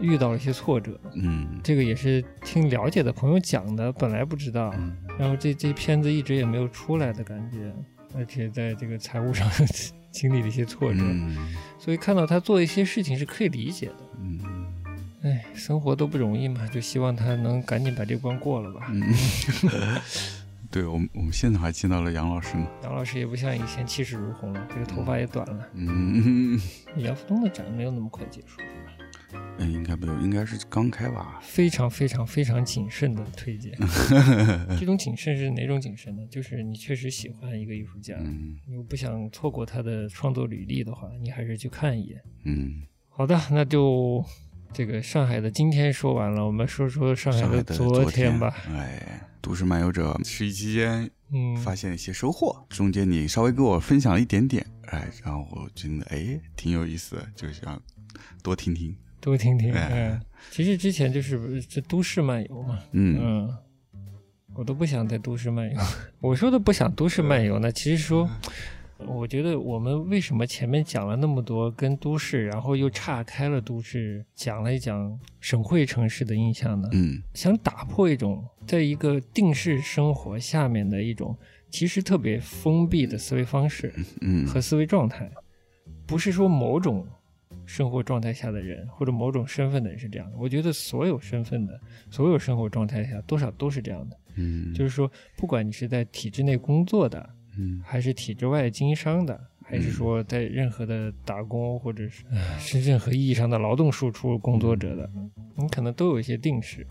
[0.00, 0.98] 遇到了一些挫折。
[1.14, 4.74] 嗯，这个也是听了解的朋友讲的，本来不知道。
[5.18, 7.72] 然后这这片子一直也没有出来的感觉，
[8.14, 9.48] 而且在这个财务上。
[10.14, 11.02] 经历了一些挫折，
[11.76, 13.96] 所以看到他做一些事情是可以理解的。
[14.22, 14.40] 嗯，
[15.22, 18.86] 哎，生活都不容易嘛，就希望他能赶紧把这关过了吧。
[18.92, 19.12] 嗯，
[20.74, 22.66] 对我们我们现场还见到了杨老师呢。
[22.82, 25.68] 杨老师也不像以前气势如虹了，这个头发也短了。
[25.72, 26.58] 嗯，
[26.98, 28.60] 杨福东的展没有那么快结束。
[29.58, 31.38] 嗯，应该没有，应该是刚开吧。
[31.40, 33.72] 非常非常非常谨慎的推荐。
[34.76, 36.26] 这种谨慎是哪种谨慎呢？
[36.28, 38.16] 就是你确实喜欢一个艺术家，
[38.66, 42.20] 你又不想错过他的创作履历的话，你还是去看一眼。
[42.42, 44.24] 嗯，好的，那就
[44.72, 48.52] 这个上海的今天说完了，我们说说上海的昨天吧。
[48.70, 52.66] 哎，都市漫游者十一期间，嗯，发现一些收获。
[52.70, 57.78] 中间你稍微给我分享了一点点，哎，然后我觉得哎挺有意思的，就想
[58.42, 58.96] 多听听。
[59.20, 60.18] 多听听，哎，
[60.50, 63.46] 其实之前就是这都市漫游嘛，嗯，
[64.54, 65.78] 我都不想在都市漫游。
[66.20, 68.26] 我说的不想都市漫游呢，其实说，
[68.98, 76.88] 我觉得我们为什么前面讲了那么多跟都市，然后又岔开了都市，讲了一讲省会城市的印象呢？
[76.92, 81.36] 嗯，想打破一种在一个定式生活下面的一种
[81.70, 85.30] 其实特别封闭的思维方式，嗯，和思维状态，
[86.06, 87.06] 不是说某种。
[87.66, 90.36] 生活状态下的人，或者某种身份的人是这样的。
[90.36, 91.80] 我觉得所有身份的、
[92.10, 94.20] 所有生活状态下，多少都是这样的。
[94.34, 97.26] 嗯，就是说，不管你是在体制内工作的，
[97.58, 102.24] 嗯，还是体制外经商的，还是说在任何的打工，或者是
[102.58, 105.10] 是任何意义上的劳动输出工作者的，
[105.56, 106.86] 你可能都有一些定式，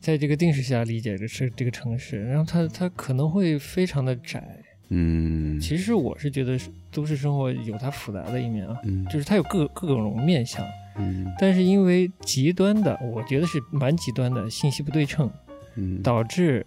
[0.00, 4.58] 在这个定式下理解的是这个城市，然后它它可能会非常的窄。
[4.94, 6.58] 嗯，其实我是觉得
[6.90, 10.62] 都市生活有它复杂的一面啊，嗯，就是它有各各种面相，
[10.98, 15.30] 嗯，但是因为极端的，我觉得是蛮极端的信息不对称，
[15.76, 16.66] 嗯，导致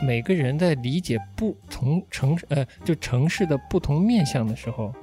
[0.00, 4.94] 每个人在理解不同城呃就城市的不同面相的时候，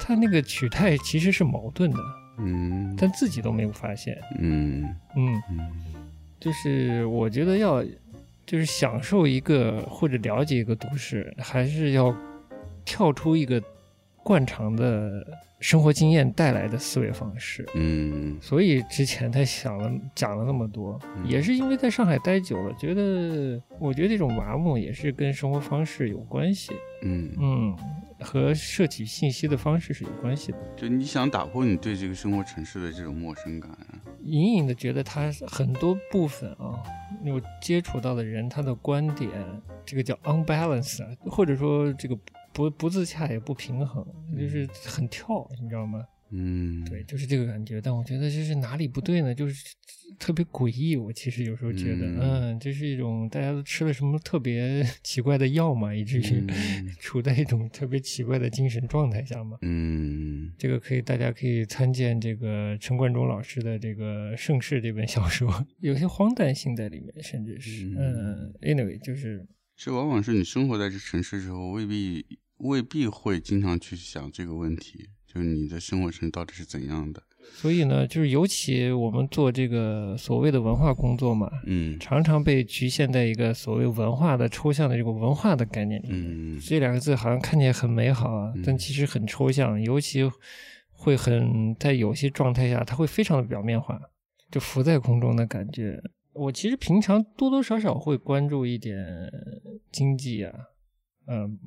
[0.00, 1.98] 他那个取态其实是矛盾的，
[2.38, 4.84] 嗯，但自己都没有发现，嗯。
[5.16, 5.42] 嗯，
[6.40, 7.84] 就是我觉得要。
[8.46, 12.14] 就是享受一个或者了解一个都市，还是要
[12.84, 13.58] 跳出一个
[14.24, 15.24] 惯常的
[15.60, 17.64] 生活经验带来的思维方式。
[17.74, 26.72] 嗯，所以之前他想了讲了那么多，也是因为在上海待久了，觉得我觉得这种麻木也是跟生活方式有关系。
[27.02, 27.76] 嗯嗯，
[28.20, 30.58] 和摄取信息的方式是有关系的。
[30.74, 33.70] 就你想打破你对这个生活城市的这种陌生感。
[34.22, 36.80] 隐隐的觉得他很多部分啊，
[37.26, 39.30] 我接触到的人，他的观点，
[39.84, 42.16] 这个叫 unbalance，或者说这个
[42.54, 44.06] 不不自洽也不平衡，
[44.38, 46.02] 就是很跳，你知道吗？
[46.30, 47.80] 嗯，对，就是这个感觉。
[47.80, 49.32] 但我觉得这是哪里不对呢？
[49.34, 49.74] 就是
[50.18, 50.96] 特别诡异。
[50.96, 56.46] 我其实有时候觉得，嗯，这是一种大家都吃了什么特别 奇怪的药嘛，以至于
[56.98, 59.58] 处在一种特别奇怪的精神状态下嘛。
[59.62, 72.26] 嗯，这个可以，大家可以参见这个陈冠中老师的这个《盛世》这本小说，有些荒诞性在里面，甚至是，嗯，anyway，就是，这往往是你生活在这城市之后，未必
[72.58, 75.10] 未必会经常去想这个问题。
[75.26, 77.20] 就是你的生活城到底是怎样的？
[77.54, 86.06] 所以呢，就是尤其我们做这个所谓的文化工作嘛，嗯，常常被局限在一个所谓文化的抽象的这个文化的概念里。
[86.08, 90.22] 嗯，这两个字好像看起来很美好啊，但其实很抽象，尤其
[90.92, 94.00] 会很在有些状态下，它会非常的表面化，
[94.52, 96.00] 就浮在空中的感觉。
[96.32, 98.96] 我其实平常多多少少会关注一点
[99.90, 100.52] 经济啊。
[101.26, 101.58] 嗯，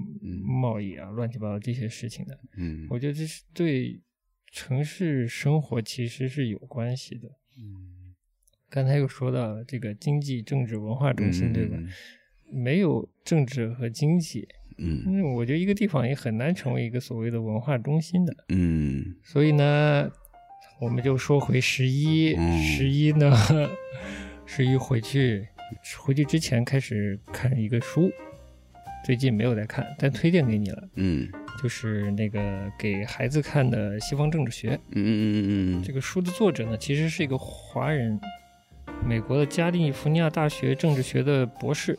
[0.43, 4.00] 贸易啊，乱七八糟这些事情的，嗯，我觉得这是对
[4.52, 7.28] 城市生活其实是有关系的。
[7.58, 8.13] 嗯，
[8.70, 11.78] 刚才又说到了这个经济、政治、文化中心，对吧？
[12.52, 18.46] 没有政治和经济，嗯，我觉得一个地方也很难成为一个所谓的文化中心的。
[18.50, 20.10] 嗯，所以呢，
[20.80, 23.32] 我们就说回十一，十一呢，
[24.46, 25.48] 十一回去，
[26.00, 28.10] 回去之前开始看一个书。
[29.05, 30.83] 最近没有在看，但推荐给你了。
[30.95, 31.29] 嗯，
[31.62, 34.71] 就是那个给孩子看的《西方政治学》。
[34.73, 38.19] 嗯嗯嗯嗯这个书的作者呢，其实是一个华人，
[39.05, 41.97] 美国的加利福尼亚大学政治学的博士，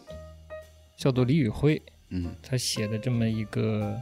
[0.96, 1.80] 叫做李宇辉。
[2.10, 3.98] 嗯，他写的这么一个，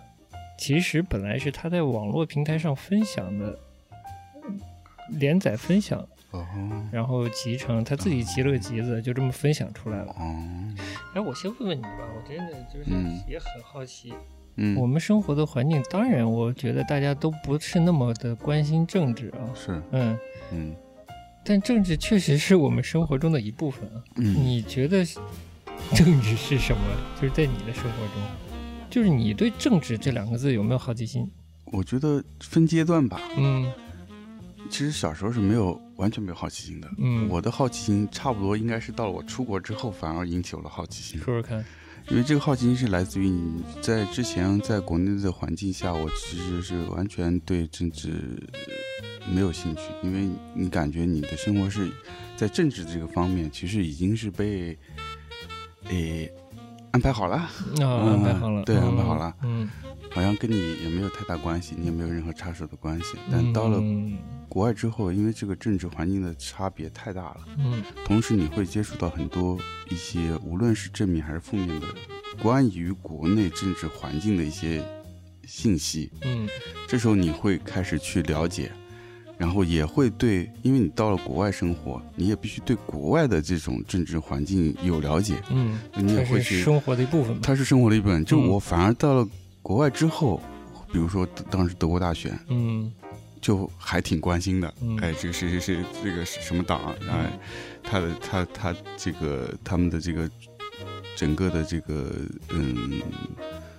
[0.59, 3.59] 其实本来是他在网络平台上分享的
[5.12, 6.06] 连载分享。
[6.90, 10.12] 然后集成他自己集了个集子，就这么分享出来了。
[10.18, 10.44] 哦，
[11.14, 12.90] 哎，我先问问你吧，我真的就是
[13.28, 14.12] 也很好奇。
[14.56, 19.40] 嗯，我们生活的环境，当然，我觉得大家都不是那么的关心政治啊。
[19.54, 20.18] 是，嗯
[20.52, 20.74] 嗯，
[21.44, 24.02] 但政治确实是我们生活中的一部分啊。
[24.16, 25.04] 嗯，你觉得
[25.94, 26.82] 政治是什么？
[27.20, 28.22] 就是在你的生活中，
[28.88, 31.30] 就是你对政治这两个字有没有好奇心？
[31.66, 33.20] 我觉得分阶段吧。
[33.36, 33.70] 嗯。
[34.70, 41.20] 其实小时候是没有完全没有好奇心的，嗯，我的好奇心差不多应该是到了我出国之后，反而引起了好奇心。
[41.20, 41.64] 说说看，
[42.09, 48.42] 因为这个好奇心是来自于你在之前在国内的环境下，我其实是完全对政治
[49.33, 51.90] 没有兴趣，因为你感觉你的生活是
[52.37, 54.79] 在政治这个方面，其实已经是被
[55.88, 56.31] 诶
[56.90, 57.48] 安排好了，
[57.81, 59.68] 安排好了，对，安排好了，嗯。
[60.12, 63.18] 好像跟你也没有太大关系，你也没有任何插手的关系。
[63.31, 63.79] 但到了
[64.48, 69.59] 国外之后，因为这个政治环境的差别太大了，嗯，同时你会接触到很多
[69.90, 71.87] 一些无论是正面还是负面的
[72.42, 74.82] 关于国内政治环境的一些
[75.46, 76.48] 信息，嗯，
[76.87, 78.70] 这时候你会开始去了解，
[79.37, 88.24] 然后也会对，因为你到了国外生活，你也必须对国外的这种政治环境有了解，嗯，你也会去生活的一部分，它是生活的一部分。
[88.24, 89.26] 就我反而到了。
[89.62, 90.40] 国外之后，
[90.92, 92.88] 比如说当时德国大选，嗯，
[93.40, 94.75] 就还挺关心的。
[95.01, 96.94] 哎，这个谁谁谁，这个是什么党？
[97.09, 97.31] 哎，
[97.83, 100.29] 他的他他这个他们的这个
[101.14, 102.12] 整个的这个
[102.51, 103.01] 嗯，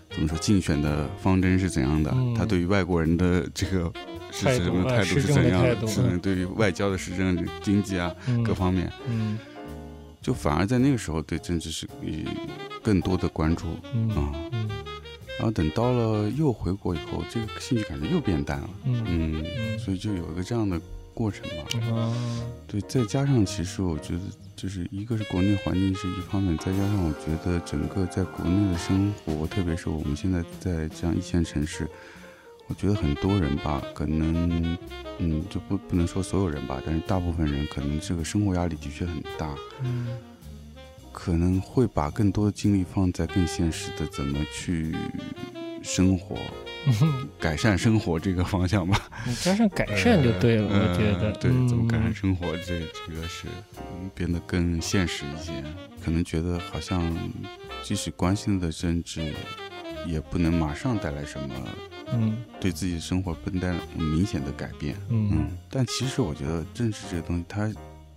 [0.10, 2.14] 怎么说竞选的方针是怎样的？
[2.36, 3.92] 他对于外国人的这个
[4.32, 5.88] 是什么态度是怎样的？
[5.88, 8.14] 是对于外交的、时政、经济啊
[8.46, 9.38] 各方面，嗯，
[10.22, 11.88] 就反而在那个时候对政治是
[12.82, 13.68] 更多的关注
[14.16, 14.34] 啊。
[15.38, 18.70] 然后等到了又回国以后，这个兴趣感觉又变淡了。
[18.86, 19.46] 嗯，
[19.78, 20.82] 所以就有一个这样的
[21.14, 21.96] 过程嘛。
[21.96, 22.14] 啊，
[22.66, 24.22] 对，再加上其实我觉得，
[24.56, 31.88] 就是一个是国内环境是一方面，再加上我觉得整个在国内的生活，特别是我们现在在这样一线城市，
[32.66, 34.76] 我觉得很多人吧，可能，
[35.20, 39.56] 嗯，就不不能说所有人吧，但是大部分人可能这个生活压力的确很大。
[39.84, 40.08] 嗯。
[41.18, 44.96] 可能会把更多的精力放在更现实的怎么去
[45.82, 46.38] 生活、
[47.42, 49.10] 改善生活这个方向吧。
[49.26, 51.32] 你加上改善就对了，我觉得。
[51.34, 53.48] 对，怎么改善生活，这这个是
[54.14, 55.52] 变得更现实一些。
[56.06, 57.02] 可能觉得好像
[57.82, 59.34] 即使关心的政治，
[60.06, 61.56] 也不能马上带来什么，
[62.14, 64.96] 嗯，对自己的生活不带明显的改变。
[65.10, 67.74] 嗯，但其实我觉得政治这个东西，它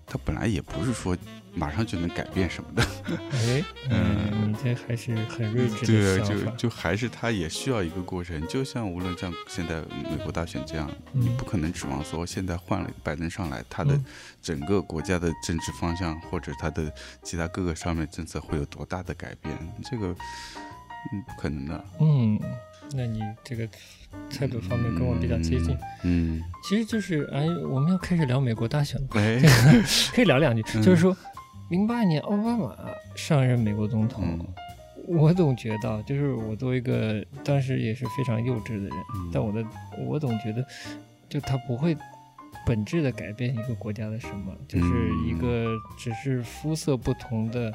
[0.06, 1.16] 它本来也不是说。
[1.54, 2.82] 马上就能改变什么的？
[3.32, 8.46] 哎， 嗯，你这还是很睿智的对，就就还是他也需要一个过程。
[8.46, 13.98] 就像无论像现在美国大选这样，你不可能指望说现在换了拜登上来，他的
[14.40, 19.56] 整个国家的政治方向或者他的其他各个上面政策会有多大的改变？
[19.90, 20.06] 这个，
[21.12, 21.84] 嗯，不可能的。
[22.00, 22.38] 嗯，
[22.92, 23.68] 那你这个。
[24.28, 29.06] 态度方面跟我比较接近，嗯，其实就是哎，我们要开始聊美国大选了，
[30.12, 31.16] 可以聊两句，就是说，
[31.70, 32.76] 零八年奥巴马
[33.14, 34.38] 上任美国总统，
[35.06, 38.92] 我总觉得，就是我作为一个当时也是非常幼稚的人，
[39.32, 39.64] 但我的
[40.04, 40.66] 我总觉得，
[41.28, 41.96] 就他不会
[42.66, 47.72] 本质的改变一个国家的什么，就是一个只是肤色不同的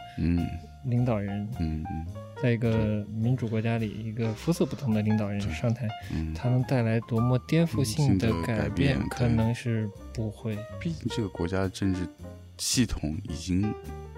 [0.85, 1.83] 领导人，嗯。
[2.43, 5.87] 在一个民主国家里，一个肤色不同的领导人上台，
[6.35, 8.99] 他能带来多么颠覆性的改变？
[9.09, 10.55] 可能是不会。
[10.77, 12.05] 毕竟这个国家的政治
[12.57, 13.73] 系统已经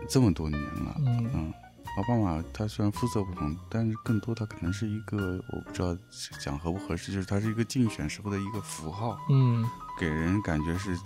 [0.09, 0.95] 这么多年了。
[0.99, 1.53] 嗯，
[1.97, 5.97] 奥巴马他虽然肤色不同，但是更多他可能是一个，我不知道
[6.39, 9.17] 讲合不合适，就是他是一个竞选时候的一个符号。
[9.29, 9.65] 嗯，
[9.99, 10.97] 给人感觉是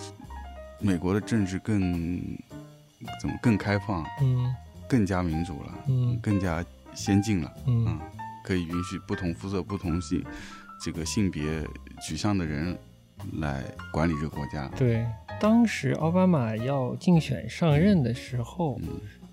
[0.80, 2.22] 美国的政治更
[3.20, 4.04] 怎么更开放？
[4.22, 4.56] 嗯，
[4.90, 5.74] 更加民主了。
[5.88, 6.64] 嗯，更加。
[6.94, 7.98] 先进了，嗯，
[8.44, 10.22] 可以允许不同肤色、不同性
[10.84, 11.66] 这个性别
[12.06, 12.78] 取向的人
[13.40, 14.68] 来管理这个国家。
[14.78, 15.06] 对，
[15.40, 18.80] 当时奥巴马要竞选上任的时候。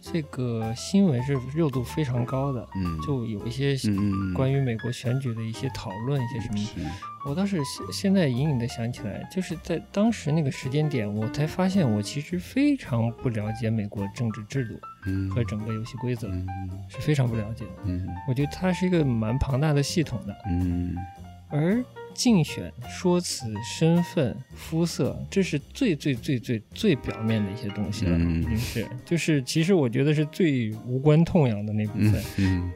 [0.01, 3.77] 这个新闻是热度非常高的，嗯，就有一些
[4.33, 6.91] 关于美国选举的一些讨论，一些什么。
[7.27, 14.79] 我倒是现现在隐隐的想起来，就是在当时那个时间点，我才发现我其实非常不了解美国政治制度
[15.35, 16.31] 和整个游戏规则，
[16.89, 17.73] 是非常不了解的。
[17.87, 20.35] 嗯，我觉得它是一个蛮庞大的系统的。
[20.49, 20.97] 嗯，
[21.51, 21.85] 而。
[22.19, 32.21] 竞选说辞、身份、肤色，这是最最最最最表面的一些东西了，已经是，就是其实我觉得是最无关痛痒的那部分。
[32.39, 32.73] 嗯，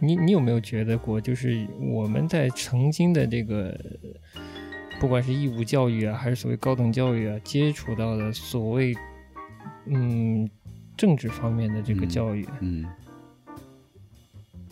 [0.00, 3.78] 你你有没有觉得过，就是我们在曾经的这个，
[4.98, 8.96] 不管是义务教育啊，还是所谓高等教育啊，接触到的所谓
[9.84, 10.48] 嗯
[10.96, 12.86] 政治方面的这个教育，嗯。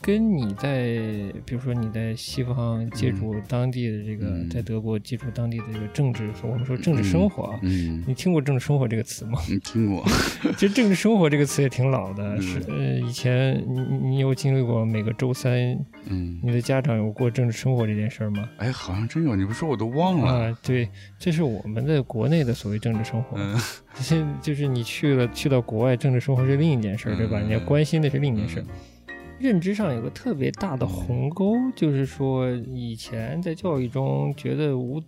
[0.06, 0.98] 跟你在，
[1.46, 9.40] 比如说你在西方接触当地的这个，在德国接触当地的这个政治，我们说政治生活啊，你听过“政治生活”这个词吗？
[9.64, 10.04] 听过。
[10.58, 13.80] 其实“政治生活”这个词也挺老的，是呃，以前你
[14.10, 15.58] 你有经历过每个周三，
[16.04, 18.46] 嗯，你的家长有过政治生活这件事吗？
[18.58, 20.50] 哎，好像真有，你不说我都忘了。
[20.50, 20.86] 啊，对，
[21.18, 23.38] 这是我们的国内的所谓政治生活。
[23.94, 27.40] 现，就是你去了去到国外，政治生活是另一件事，对吧？
[27.40, 28.62] 你要关心的是另一件事。
[29.38, 35.02] 认知上有个特别大的鸿沟，就是说以前在教育中觉得无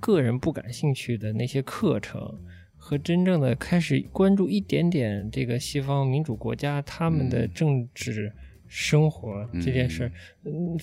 [0.00, 2.38] 个人不感兴趣的那些课程，
[2.76, 8.32] 和真正的开始关注一点点这个西方民主国家他们的政治
[8.66, 10.12] 生活这件事儿，
[10.44, 10.76] 嗯，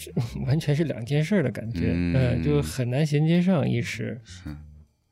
[0.47, 4.19] 完全是两件事的感觉，嗯，就很难衔接上一时。
[4.23, 4.49] 是，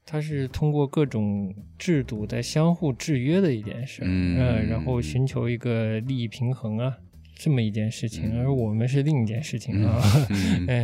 [0.05, 6.97] 它是通过各种制度在相互制约的一件事，嗯，然后寻求一个利益平衡啊。
[7.43, 9.99] 这么一件事情，而我们是另一件事情啊！
[10.69, 10.83] 哎，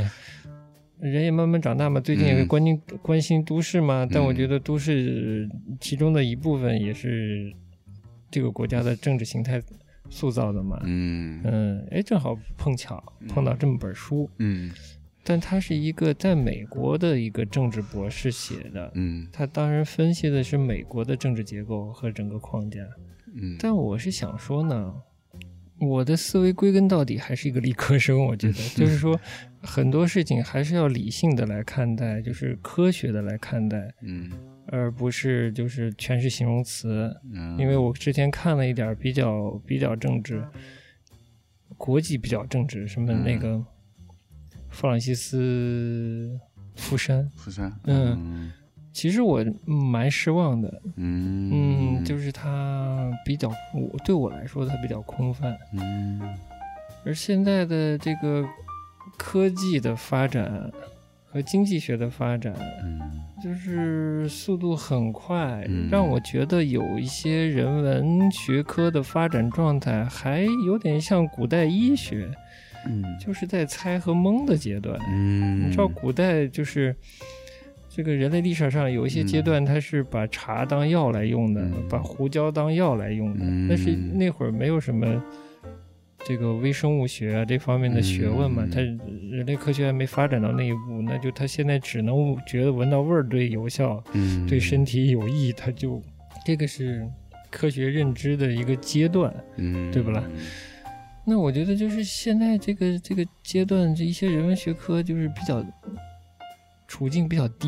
[0.99, 4.08] 人也慢慢长大嘛，最近也会关心关心都市嘛。
[4.12, 5.47] 但我觉得都市
[5.80, 7.53] 其中的一部分也是
[8.32, 9.62] 这个国家的政治形态
[10.10, 10.82] 塑造的嘛。
[10.86, 14.28] 嗯嗯，哎，正好碰巧碰到这么本书。
[14.39, 14.72] 嗯，
[15.24, 18.91] 但他是一个在美国的一个政治博士写的。
[18.95, 22.80] 嗯，他当然分析的是美国的政治结构和整个框架。
[23.36, 24.95] 嗯，但我是想说呢。
[25.80, 29.19] 我的思维归根到底还是一个理科生，我觉得 就是说，
[29.61, 34.32] 很多事情还是要理性的来看待，就是科学的来看待，嗯，
[34.67, 37.15] 而不是就是全是形容词。
[37.59, 40.43] 因为我之前看了一点比较比较政治，
[41.78, 43.63] 国际比较政治，什么那个
[44.69, 46.39] 弗朗西斯
[46.75, 48.51] 福山，福山，嗯。
[48.97, 51.99] 其实我蛮失望的，嗯。
[51.99, 56.19] 嗯，就是它比较，我对我来说它比较空泛，嗯，
[57.05, 58.43] 而现在的这个
[59.15, 60.71] 科技的发展
[61.27, 62.51] 和经济学的发展，
[62.83, 62.99] 嗯，
[63.43, 72.27] 就是速度很快，让我觉得有一些人文学科的发展状态还有点像古代医学，
[72.87, 76.95] 嗯，就是在猜和蒙的阶段，嗯，你知道古代就是。
[77.97, 83.39] 这个人类历史上有一些阶段，他是把茶当药来用的，把胡椒当药来用的。
[83.67, 85.19] 但是那会儿没有什么
[86.23, 94.03] 这个微生物学啊这方面的学问嘛，他人类科学还没发展到那一步，那就他现在只能觉得闻到味儿对有效，
[94.47, 95.99] 对身体有益，他就
[96.45, 97.03] 这个是
[97.49, 99.33] 科学认知的一个阶段，
[99.91, 100.23] 对不啦？
[101.25, 105.65] 那我觉得就是现在这个这个阶段，这一些人文学科就是比较。
[106.88, 107.67] 处境比较低，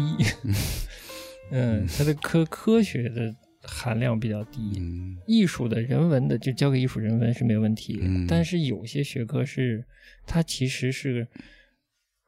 [1.52, 4.82] 嗯， 它的科科学的含量比较低，
[5.28, 9.84] 艺术的人文的就交给艺术人文是没问题，但是有些学科是
[10.26, 11.28] 它其实是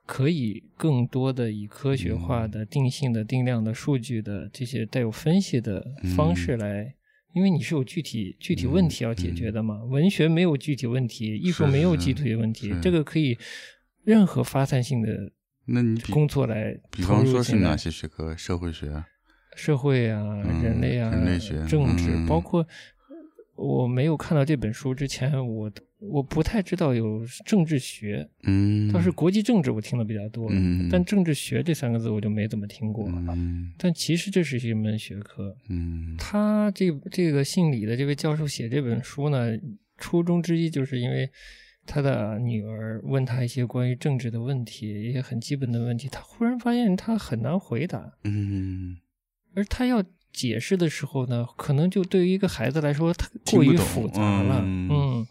[0.06, 5.86] 可以更多的以科学化的定性的定量的数据的这些带有分析的
[6.18, 6.94] 方式来，
[7.34, 13.38] 因为你是有具体具体问题要解决的嘛，文学没有具体问题，艺术没有具体问题，这个可以
[14.04, 15.32] 任何发散性的。
[15.66, 18.36] 那你工作来，比方说是哪些学科？
[18.36, 19.04] 社会学、
[19.56, 20.22] 社会啊，
[20.64, 22.68] 人类啊，人类学、政治，包括
[23.56, 28.28] 我没有看到这本书之前，我我不太知道有政治学。
[28.44, 30.52] 嗯，倒是国际政治我听的比较多，
[30.90, 33.08] 但政治学这三个字我就没怎么听过。
[33.08, 35.56] 嗯，但其实这是一门学科。
[35.70, 39.52] 嗯，他这这个姓李的这位教授写这本书呢，
[39.98, 41.30] 初衷之一就是因为。
[41.86, 48.14] 他的女儿问他一些关于政治的问题，一些很基本的问题，他忽然发现他很难回答。
[48.24, 48.98] 嗯，
[49.56, 54.62] 而他要解释的时候呢，可能就对于一个孩子来说，他过于复杂了。
[54.64, 55.26] 嗯，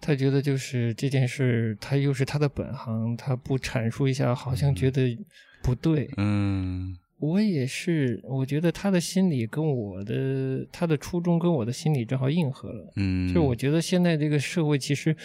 [0.00, 5.16] 他觉得就是这件事，他又是他的本行，他不阐述一下，好像觉得
[5.62, 6.10] 不对。
[6.18, 12.92] 嗯，我也是，我觉得他的心理跟我的他的初衷跟我的心理正好应和了。
[12.96, 15.16] 嗯，就我觉得现在这个社会其实。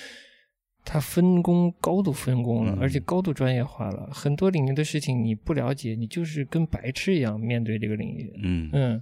[0.85, 4.09] 他分工高度分工了，而且高度专业化了。
[4.11, 8.33] 很多领域的事情你不了解，你就是跟白痴一样面对这个领域。
[8.41, 9.01] 嗯嗯，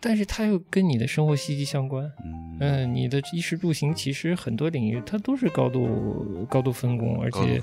[0.00, 2.10] 但是它又跟你的生活息息相关。
[2.58, 7.60] 嗯，你的衣食住行其实很多领域它都是高度高度分工，而且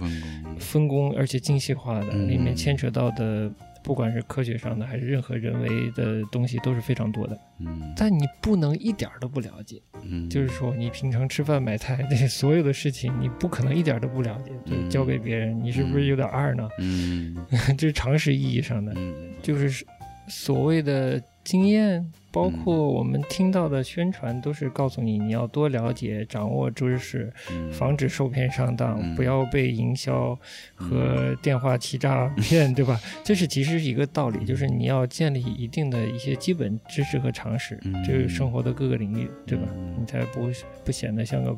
[0.60, 3.52] 分工而且精细化的，里面牵扯到的。
[3.84, 16.68] 不管是科学上的还是任何人为的东西都是非常多的，嗯，但你不能一点都不了解，嗯，就是说你平常吃饭买菜这些所有的事情，你不可能一点都不了解，就交给别人，你是不是有点二呢？
[16.80, 17.36] 嗯，
[17.78, 18.96] 这是常识意义上的，
[19.42, 19.86] 就是
[20.28, 22.12] 所谓的经验。
[22.32, 27.32] 包括我们听到的宣传，都是告诉你你要多了解、掌握知识，
[27.72, 30.38] 防止受骗上当，不要被营销
[30.76, 33.00] 和电话欺诈 骗，对吧？
[33.24, 39.68] 这是其实是一个道理，就是你要建立一定的一些基本知识和常识，就是生活的各个领域，对吧？
[40.00, 40.50] 你才不
[40.86, 41.58] 不显得像个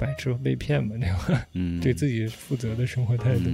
[0.00, 1.46] 白痴被骗嘛，对吧？
[1.82, 3.50] 对自己负责的生活态度。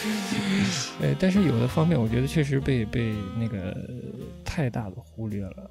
[1.02, 3.74] 哎，但是有的方面，我觉得确实被被那个
[4.44, 5.70] 太大的忽略了。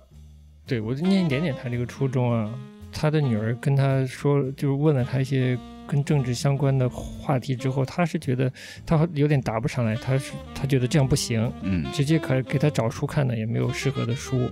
[0.66, 2.52] 对我就念一点点他这个初衷啊。
[2.98, 8.50] 他的女儿跟他说，就是问了他一些跟政治相关的话题之后，他是觉得
[8.86, 14.50] 他有点答不上来，他是他觉得这样不行，嗯，直接可给他找书看呢也没有适合的书。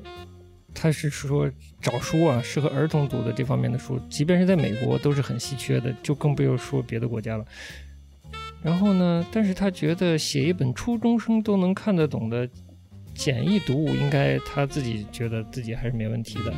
[0.73, 1.49] 他是说
[1.81, 7.45] 找书啊，适合儿童读的这方面的书，即便是在美国都是很稀缺的，就更不用说别的国家了。
[8.61, 9.25] 然后呢？
[9.29, 12.49] 但是他觉得写一本初中生都能看得懂的
[13.13, 16.53] 简易读物，应该他自己觉得自己还是没问题的。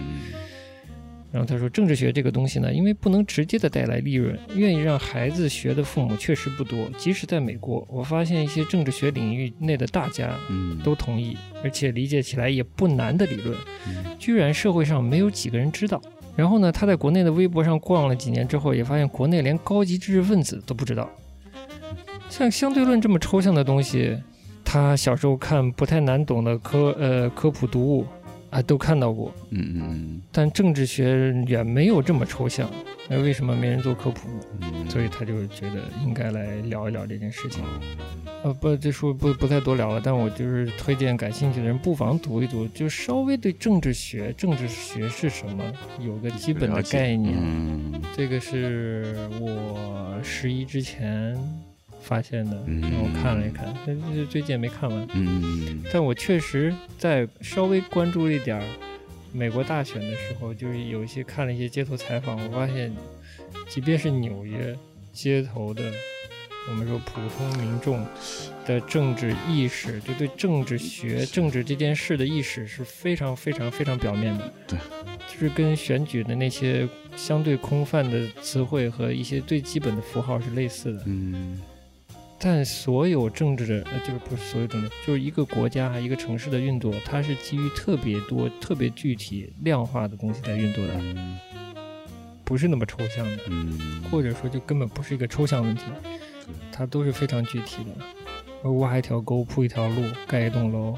[1.35, 6.89] 然后他说，政治学这个东西呢，因为不能直接的带来利润，愿意让孩子学的父母确实不多。
[6.97, 10.33] 即使在美国，我发现一些政治学领域内的大家，
[10.81, 13.53] 都同意，而且理解起来也不难的理论，
[14.17, 16.01] 居然社会上没有几个人知道。
[16.37, 21.09] 然后呢，他在国内的微博上逛了几年之后，也发现国内连高级知识分子都不知道。
[22.29, 24.17] 像相对论这么抽象的东西，
[24.63, 28.05] 他小时候看不太难懂的科呃科普读物
[28.55, 30.21] 啊都看到过，嗯嗯嗯。
[30.31, 32.71] 但政治学远没有这么抽象，
[33.09, 34.29] 那为什么没人做科普？
[34.89, 37.61] 所以他就觉得应该来聊一聊这件事情。
[38.43, 45.63] 呃不，这书不不太多聊了，但我就是推荐感兴趣的人不妨读一读，就稍微对政治学、政治学是什么
[45.99, 47.35] 有个基本的概念。
[47.37, 51.35] 嗯，这个是我十一之前。
[52.05, 55.07] 发现的，然后看了一看，但是最近也没看完。
[55.13, 58.61] 嗯，但我确实在稍微关注一点
[59.33, 62.95] 美国大选的时候，就是有一些看了一些街头采访，我发现，
[63.67, 64.75] 即便是纽约
[65.11, 65.83] 街头的，
[66.69, 68.05] 我们说普通民众
[68.65, 74.53] 的政治意识，就对政治学、政治这件事的意识是非常非常非常表面的。
[74.67, 74.79] 对，
[75.27, 81.03] 就是跟选举的那些相对空泛的词汇和一些最基本的符号是类似的。
[81.07, 81.59] 嗯。
[82.45, 90.93] 但所有政治的，呃，就是不是所有政治，就是一个国家、一个城市的运作，它是基于特别多、特别具体、量化的东西在运作的，
[92.43, 93.39] 不是那么抽象的，
[94.11, 95.85] 或者说就根本不是一个抽象问题，
[96.71, 98.69] 它都是非常具体的。
[98.73, 100.95] 挖一条沟、铺一条路、盖一栋楼，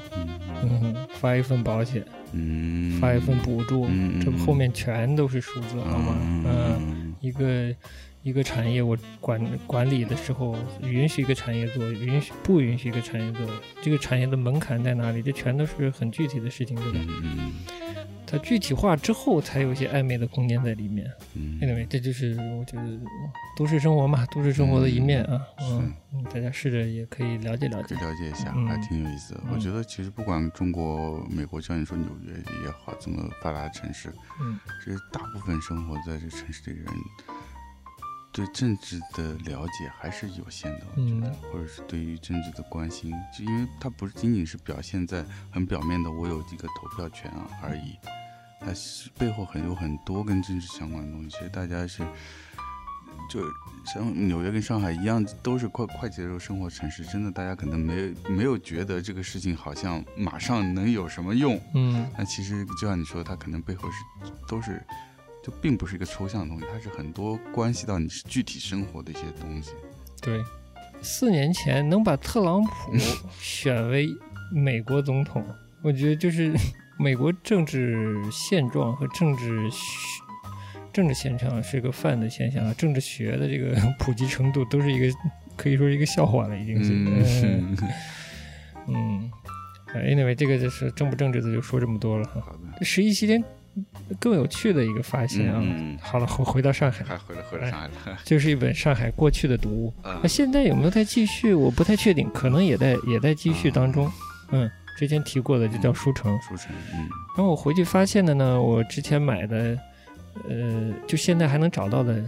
[0.62, 3.88] 嗯，发一份保险，嗯，发一份补助，
[4.22, 6.14] 这后面全都是数字，好吗？
[6.44, 7.74] 嗯，一个。
[8.22, 13.46] 一个产业，我管管理的时候，允许一个产业做，允许不允许一个产业做，
[13.80, 15.22] 这个产业的门槛在哪里？
[15.22, 16.98] 这全都是很具体的事情，对吧？
[17.22, 17.52] 嗯
[18.30, 21.10] 它具体化之后，才有一些暧昧的空间在里面。
[21.32, 23.00] 嗯，anyway，这就是我觉得
[23.56, 25.40] 都市生活嘛，都市生活的一面啊。
[25.62, 25.94] 嗯，
[26.24, 29.40] 大家试着也可以了解了解，了解一下，还挺有意思的。
[29.50, 34.12] 我觉得其实不管中国、美国，像你说纽约也好，这么发达的城市，
[34.42, 36.84] 嗯，其实大部分生活在这城市的人。
[38.38, 47.98] 对政治的了解还是有限的，我觉得，或者是对于政治的关心，就因为它不是仅仅是表现在很表面的“我有这个投票权啊”而已，
[48.60, 51.30] 它是背后很有很多跟政治相关的东西。
[51.30, 52.06] 其实大家是，
[53.28, 53.42] 就
[53.84, 64.80] 像纽约跟上海一样，都是快快节奏生活城市，真的大家可能没没有觉得这个事情好像马上能有什么用，嗯，但其实就像你说，它可能背后是都是。
[65.60, 69.72] 并不是一个抽象的东西，它是很多关系到你是具体生活的一些东西。
[70.20, 70.40] 对，
[71.02, 72.96] 四年前能把特朗普
[73.40, 74.08] 选为
[74.52, 75.44] 美国总统，
[75.82, 76.52] 我觉得就是
[76.98, 79.68] 美国政治现状和政治
[80.92, 85.18] 政治现象是一个泛的现象啊，政治学的这个 普及程度都是一个
[85.56, 86.82] 可以说是一个笑话了，已经
[87.24, 87.62] 是。
[88.88, 89.30] 嗯
[89.94, 92.40] ，anyway，这个就是正不正直的就说这么多了哈。
[92.40, 92.84] 好的。
[92.84, 93.44] 十一期间
[94.18, 95.62] 更有趣的一个发现啊，
[96.00, 99.94] 好了，回回到上海，还回来回来上海了， 就是一本上海过去的读物。
[100.22, 101.54] 那现在有没有在继续？
[101.54, 104.10] 我不太确定，可能也在也在继续当中。
[104.50, 106.36] 嗯，之前提过的就叫书城。
[106.40, 107.08] 书城，嗯。
[107.36, 109.78] 然后我回去发现的呢，我之前买的，
[110.48, 112.24] 呃，就现在还能找到的，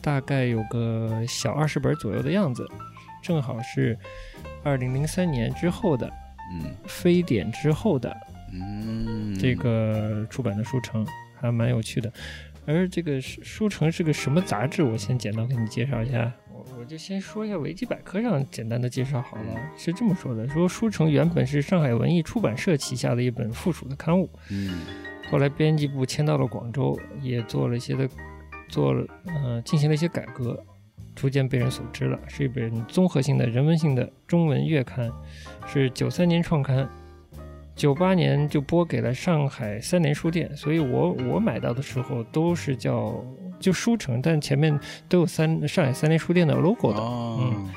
[0.00, 2.66] 大概有个小二十本左右的样子，
[3.22, 3.98] 正好是
[4.62, 6.10] 二零零三年之后的，
[6.54, 8.16] 嗯，非典之后的。
[8.52, 11.06] 嗯，这个出版的书城
[11.40, 12.12] 还蛮有趣的，
[12.66, 14.82] 而这个书书城是个什么杂志？
[14.82, 16.32] 我先简单给你介绍一下。
[16.52, 24.82] 我我就先说一下维基百科上简单的介绍好了，是这么说的：说书城原本是上海文艺出版社旗下的一本附属的刊物，嗯，
[25.30, 28.08] 后来编辑部迁到了广州，也做了一些的，
[28.68, 30.62] 做了呃进行了一些改革，
[31.14, 35.10] 逐渐被人所知了，是一本综合性的人文性的中文月刊，
[35.66, 36.86] 是九三年创刊。
[37.80, 43.24] 九八年就拨给了上海三联书店，所以我我买到的时候都是叫
[43.58, 44.78] 就书城，但前面
[45.08, 47.00] 都有三上海三联书店的 logo 的。
[47.00, 47.70] 嗯，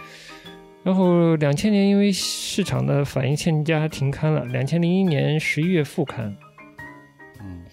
[0.84, 6.36] 然后两千年因为市场的反应欠佳停刊了，两千零一年十一月复刊。
[7.40, 7.64] 嗯，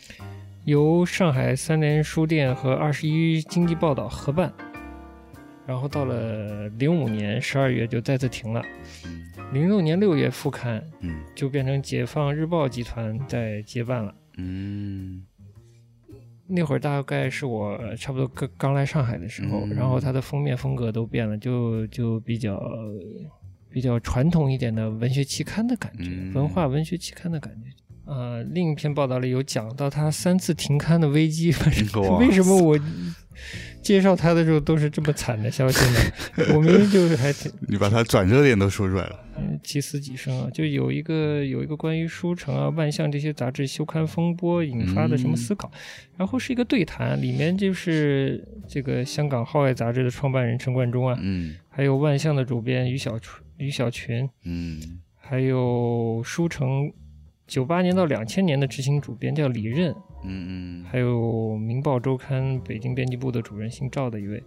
[0.66, 4.52] 由上海三联书店和二十一经济报道合办，
[5.70, 8.60] 然后到了零五年十二月就再次停了。
[9.52, 15.22] 零六年六月复刊，嗯，就变成解放日报集团在接办了，嗯，
[16.48, 22.60] 那会儿大概是我差不多刚刚来上海的时候，然后它的封面风格都变了，就就比较
[23.70, 27.70] 比较传统一点的文学期刊的感觉，文化文学期刊的感觉。
[28.06, 31.54] 呃，另一篇报道里有讲到它三次停刊的危机，
[32.18, 32.76] 为什么我？
[33.82, 36.00] 介绍他的时候都是这么惨的消息呢，
[36.54, 37.50] 我明明就是还挺……
[37.66, 40.50] 你把他转折点都说出来了，嗯，几死几生啊！
[40.52, 45.70] 就有一个有一个关于书城啊、万象这些杂志休刊风波引发的什么思考，
[46.16, 53.18] 然后是一个对谈，里面就是这个香港号外杂志的创办人陈冠中啊，嗯，还有万象的主编于小
[53.56, 56.92] 于小群，嗯，还有书城
[57.46, 59.94] 九八年到两千年的执行主编叫李任。
[60.22, 64.42] 嗯嗯，还有《明报周刊》北京编辑部的主任姓赵的一位，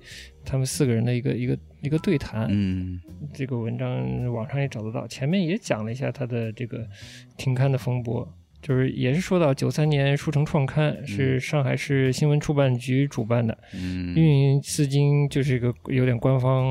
[0.45, 2.47] 他们四个人的一个一个一个对谈。
[2.49, 2.99] 嗯，
[3.33, 6.87] 这个文章网上也找得到，前面也讲了一下他的这个
[7.37, 8.27] 停刊的风波，
[8.61, 16.63] 就是也是说到九三年书城创刊是上海市新闻出版局主办的，嗯，运营资金就是一个有点官方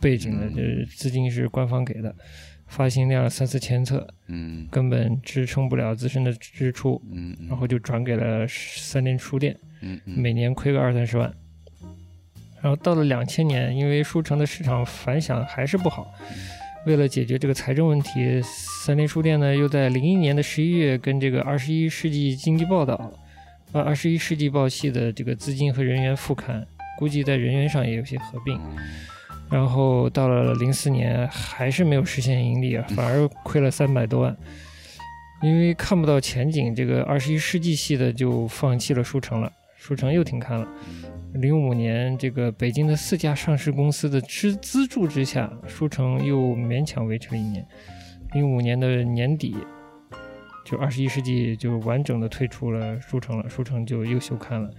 [0.00, 0.38] 背景。
[0.38, 2.14] 的，就是资金是官方给的。
[2.68, 11.32] 发行量三四千册，嗯，根本支撑不了自身的支出，嗯，然后就转给了三联书店，嗯，每年亏个二三十万。
[12.60, 16.12] 然后到了两千年，因为书城的市场反响还是不好，
[16.86, 23.12] 为了解决这个财政问题，三联书店呢又在零一年的十一月跟这个二十一世纪经济报道，
[23.72, 26.66] 呃，二十一世纪报系的这个资金和人员复刊，
[26.98, 28.60] 估计在人员上也有些合并。
[29.50, 34.36] 然后到了零四年，还是没有实现盈利啊，反而亏了三百多万。
[35.40, 40.68] 因为看不到前景，这个二十一世纪系的就放弃了书城了，书城又停刊了。
[41.34, 47.64] 零五年，这个北京的四家上市公司的资资助之下，书城又勉强维持了一年。
[48.32, 49.56] 零五年的年底，
[50.64, 54.70] 就二十一世纪就完整的退出了书城了，书城就又休刊了。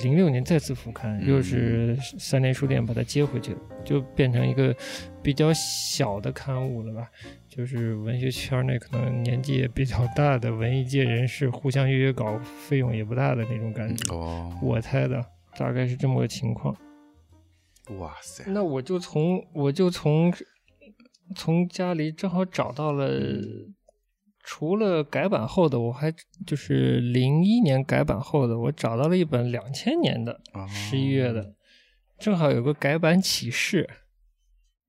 [0.00, 4.74] 零六年再次复刊，又是三联书店把它接回去了，就变成一个
[5.22, 7.08] 比较小的刊物了吧？
[7.48, 12.38] 就是文学圈内可能年纪也比较大的文艺界人士互相约约稿，
[12.68, 14.14] 费用也不大的那种感觉。
[14.14, 15.24] 哦，我猜的
[15.56, 16.76] 大概是这么个情况。
[17.98, 18.44] 哇塞！
[18.48, 20.32] 那我就从我就从
[21.36, 23.08] 从家里正好找到了。
[24.44, 26.14] 除了改版后的，我还
[26.46, 31.54] 就是零一年改版后的，我找到了一本两千年的十一月的，
[32.18, 33.88] 正好有个改版启示。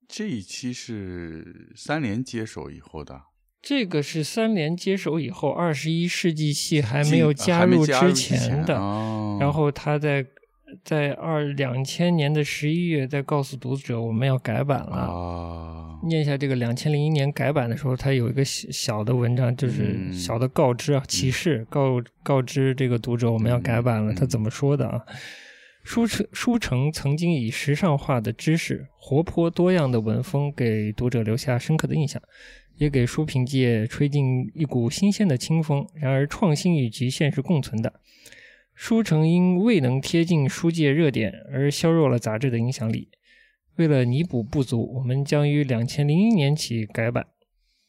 [0.07, 3.23] 这一期是三联接手以后的，
[3.61, 8.75] 这个是三联接手以后，二十一世纪系还没有加入之前的，
[9.39, 10.27] 然后他在。
[10.83, 15.84] 在二两千年的十一月，在告诉读者我们要改版了。
[16.05, 24.13] 念一下这个两千零一年改版的时候，它有一个小小的文章，就是小的告知啊，启示告告知这个读者我们要改版了。
[24.13, 25.01] 他怎么说的啊？
[25.83, 32.19] 书城书城曾经以时尚化的知识、活泼多样的文风给读者留下深刻的印象，
[32.77, 35.85] 也给书评界吹进一股新鲜的清风。
[35.93, 37.93] 然而，创新与局限是共存的。
[38.73, 43.09] 书城因未能贴近书界热点而削弱了杂志的影响力。
[43.77, 47.25] 为了弥补不足，我们将于两千零一年起改版。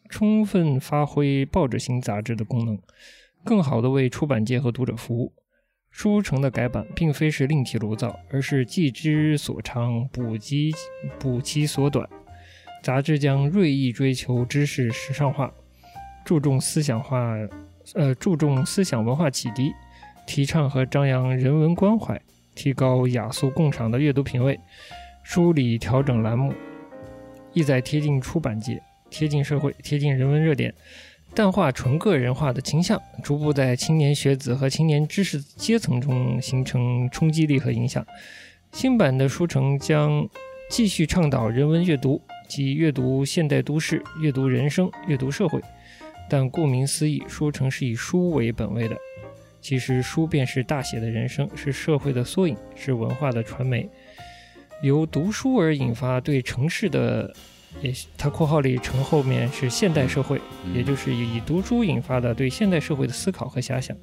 [0.08, 2.78] 充分发挥报纸型杂志的功能，
[3.44, 5.32] 更好地为出版界和读者服务。
[5.90, 10.72] 书城的改版并非是另起炉灶，而是计之所长，补及
[11.18, 12.08] 补其所短。
[12.82, 15.52] 杂志将锐意追求知识时尚化，
[16.24, 17.34] 注重思想化，
[17.94, 19.72] 呃，注重思想文化启迪，
[20.26, 22.20] 提倡和张扬人文关怀，
[22.54, 24.60] 提高雅俗共赏的阅读品味，
[25.28, 26.54] 梳理调整栏目。
[27.52, 30.72] 意在贴近出版界，贴近社会，贴近人文热点，
[31.34, 38.06] 淡化纯个人化的倾向，逐步在青年学子和青年知识阶层中形成冲击力和影响。
[38.70, 40.24] 新版的书城将
[40.70, 45.60] 继续倡导人文阅读，即阅读现代都市，阅读人生，阅读社会。
[46.30, 48.96] 但顾名思义，书城是以书为本位的。
[49.60, 53.88] 其实，书便是大写的人生，是社会的缩影，是文化的传媒。
[54.82, 57.34] 由读书而引发对城市的，
[57.80, 60.40] 也它括号里城后面是现代社会，
[60.74, 63.96] 也就是以读书引发的对现代社会的思考和遐想。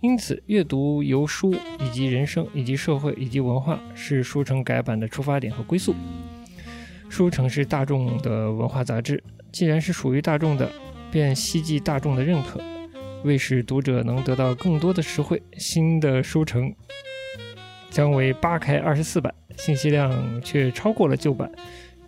[0.00, 5.94] 因此，阅读由书以及人生以及社会以及文化是书城改版的出发点和归宿。
[7.08, 9.22] 书城是大众的文化杂志，
[9.52, 10.68] 既然是属于大众的，
[11.12, 12.60] 便希冀大众的认可。
[13.22, 16.74] 为使读者能得到更多的实惠，新的书城
[17.88, 19.32] 将为八开二十四版。
[19.56, 21.50] 信息量却超过了旧版，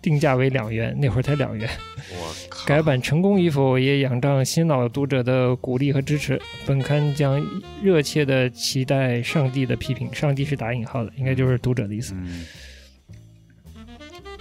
[0.01, 1.69] 定价为两元，那会儿才两元。
[2.11, 2.65] 我靠！
[2.65, 6.39] 改版成功与否也仰仗新老读者的鼓励和支持。
[6.65, 7.43] 本刊将
[7.81, 12.15] 热切的期待上帝的批评，上帝是打引号的，应该就是读者的意思。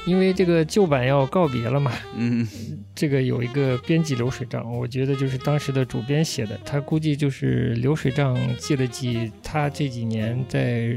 [0.07, 2.47] 因为这个旧版要告别了嘛，嗯，
[2.95, 10.95] 这个有一个编辑流水账，我觉得就是当时的主编写的，他估计就是流水账记了记他这几年在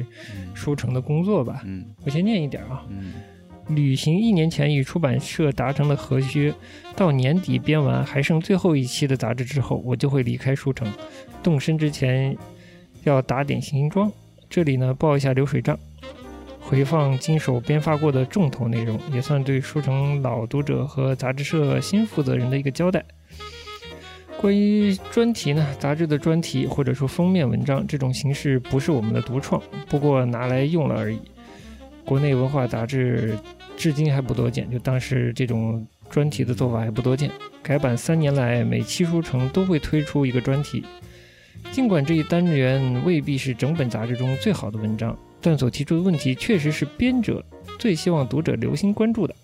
[0.54, 1.62] 书城的工作吧。
[1.66, 2.86] 嗯，我先念一点啊。
[2.90, 3.14] 嗯，
[3.70, 6.54] 旅行一年前与出版社达成了合约，
[6.96, 10.86] 到年底编完还剩最后一期的杂志之后，我就会离开书城。
[11.42, 12.38] 动身之前
[13.04, 14.12] 要打点行装，
[14.50, 15.80] 这里呢报一下流水账。
[16.70, 23.06] 回放经手编发过的重头内容，也算对书城老读者和杂志社新负责人的一个交代。
[24.38, 31.18] 关于专题呢，杂志的专题或者说封面文章这种形式不是我们的独创，不过拿来用了而已。
[32.04, 33.38] 国内文化杂志
[33.78, 37.32] 至今还不多见，就当时这种专题的做法还不多见。
[37.64, 40.84] 改版三年来，每期书城都会推出一个专题，
[41.72, 45.18] 尽管这一单元未必是整本杂志中最好的文章。
[45.42, 47.44] 但所提出的问题确实是编者
[47.80, 49.36] 最希望读者留心关注的。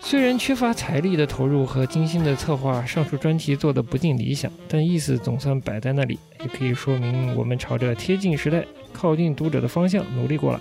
[0.00, 10.60] 虽然缺乏财力的投入和精心的策划，上述专题做的不尽理想，但意思总算摆在那里，也可以说明我们朝着贴近时代、靠近读者的方向努力过了。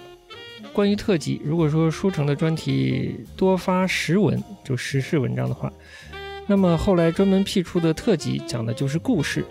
[0.72, 5.74] 关于特辑，如果说书城的专题多发实文，就时事文章的话，
[6.48, 9.44] 那么后来专门辟出的特辑讲的就是故事。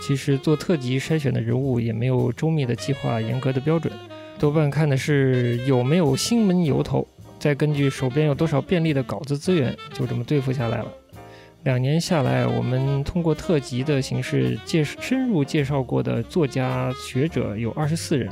[0.00, 3.92] 其实做特辑筛选的人物也没有周密的计划、严格的标准，
[4.38, 7.06] 多半看的是有没有新闻由头，
[7.38, 10.86] 再根据手边有多少便利的稿子资源，就这么对付下来了。
[11.64, 18.30] 两年下来，我们通过特辑的形式介深入介绍过的作家学者有二十四人，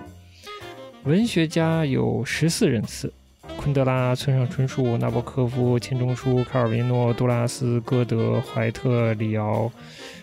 [1.04, 3.12] 文学家有十四人次：
[3.58, 9.70] 昆德拉、村上春树、纳博科夫、钱钟书、卡尔维诺、杜拉斯、歌德、怀特、里奥。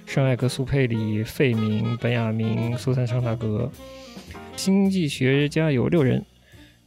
[0.05, 3.71] 圣埃克苏佩里、费明、本雅明、苏珊·桑塔格，
[4.55, 6.23] 经济学家有六人，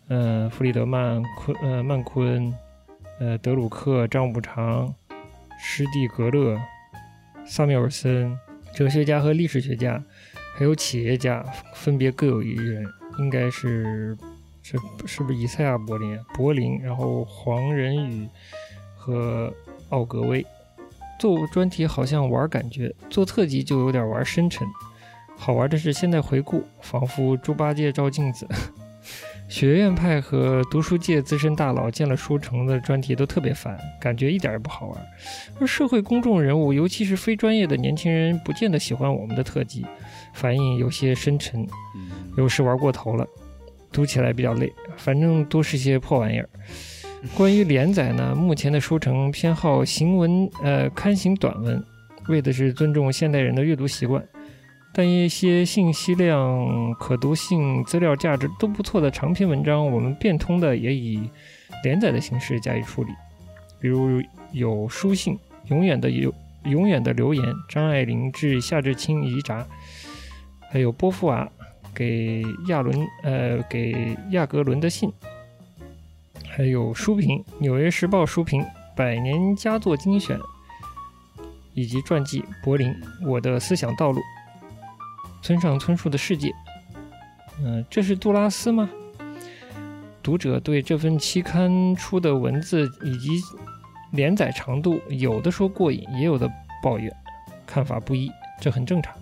[0.09, 2.55] 嗯，弗里德曼、昆、呃，曼昆，
[3.19, 4.95] 呃，德鲁克、张五常、
[5.59, 6.57] 施蒂格勒、
[7.45, 8.39] 萨缪尔森，
[8.75, 10.01] 哲学家和历史学家，
[10.55, 11.45] 还有企业家，
[11.75, 12.87] 分别各有一人，
[13.19, 14.17] 应该是
[14.63, 16.17] 是是不是以赛亚·柏林？
[16.35, 18.29] 柏林，然后黄仁宇
[18.95, 19.53] 和
[19.89, 20.47] 奥格威。
[21.19, 24.67] 做专题好像玩感觉，做特辑就有点玩深沉。
[25.37, 28.47] 好玩的是现在回顾，仿佛猪八戒照镜子。
[29.49, 35.07] 学院派和读书界资深大佬见了书城的专题都特别烦，感觉一点也不好玩。
[35.61, 39.87] 而社会公众人物，尤其是非专业的年轻人，不见得喜欢我们的特辑，
[40.35, 41.65] 反应有些深沉，
[42.37, 43.25] 有时玩过头了，
[43.93, 44.73] 读起来比较累。
[44.97, 46.49] 反正都是些破玩意儿。
[47.35, 51.83] 关于连载呢，目前的书城偏好行文，呃，刊行短文，
[52.29, 54.25] 为的是尊重现代人的阅读习惯。
[54.93, 61.29] 但一些信息量、可读性、资料价值都不错的长篇文章，我们变通的也以
[61.83, 63.11] 连载的形式加以处理。
[63.79, 66.33] 比如有书信，永远的有
[66.65, 69.67] 永远的留言，张爱玲致夏志清遗札，
[70.71, 71.47] 还有波伏娃
[71.95, 75.13] 给亚伦，呃，给亚格伦的信。
[76.57, 78.63] 还有书评，《纽约时报》书评
[78.97, 80.39] 《百年佳作精选》，
[81.75, 82.97] 以及传记《柏林：
[83.27, 84.21] 我的思想道路》。
[85.43, 86.51] 村上春树的世界。
[87.63, 88.89] 嗯，这是杜拉斯吗？
[90.23, 93.39] 读者对这份期刊出的文字以及
[94.13, 96.51] 连载长度，有的说过瘾，也有的
[96.83, 97.15] 抱怨，
[97.67, 98.33] 看法不一，
[98.63, 99.15] 这很正常。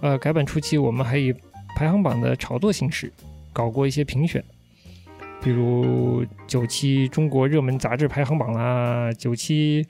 [0.00, 1.34] 呃，改版初期，我们还以
[1.76, 3.12] 排行榜的炒作形式
[3.52, 4.42] 搞过一些评选，
[5.42, 9.84] 比如九期中国热门杂志排行榜啦，九期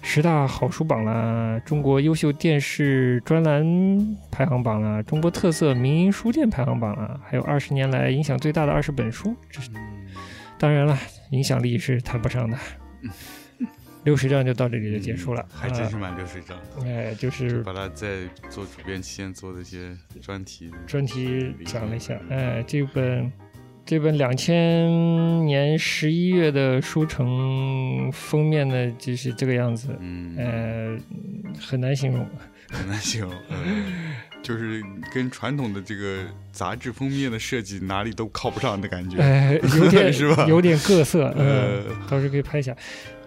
[0.00, 9.34] 十大好书榜啦，中国优秀电视专栏排行榜啦，中国特色民营书店排行榜啦，还有二十年来影响最大的二十本书。
[9.50, 9.70] 这是
[10.56, 10.96] 当然了，
[11.30, 12.56] 影响力是谈不上的。
[14.04, 16.56] 六十章就到这里就结束了，还真是满六十章。
[16.84, 22.16] 哎，就是把它在做主编期间做的一些专题，专题讲了一下。
[22.30, 23.32] 哎，这本
[23.86, 29.96] 这本两千年十一月的书城封面呢，就是这个样子。
[30.00, 30.98] 嗯，呃，
[31.60, 32.26] 很难形容，
[32.68, 33.30] 很难形容。
[34.42, 34.82] 就是
[35.14, 40.46] 跟传统的这个杂志封面的设计哪里都靠不上的感觉，哎，有点 是吧？
[40.48, 42.76] 有点各色，呃，到时候可以拍一下，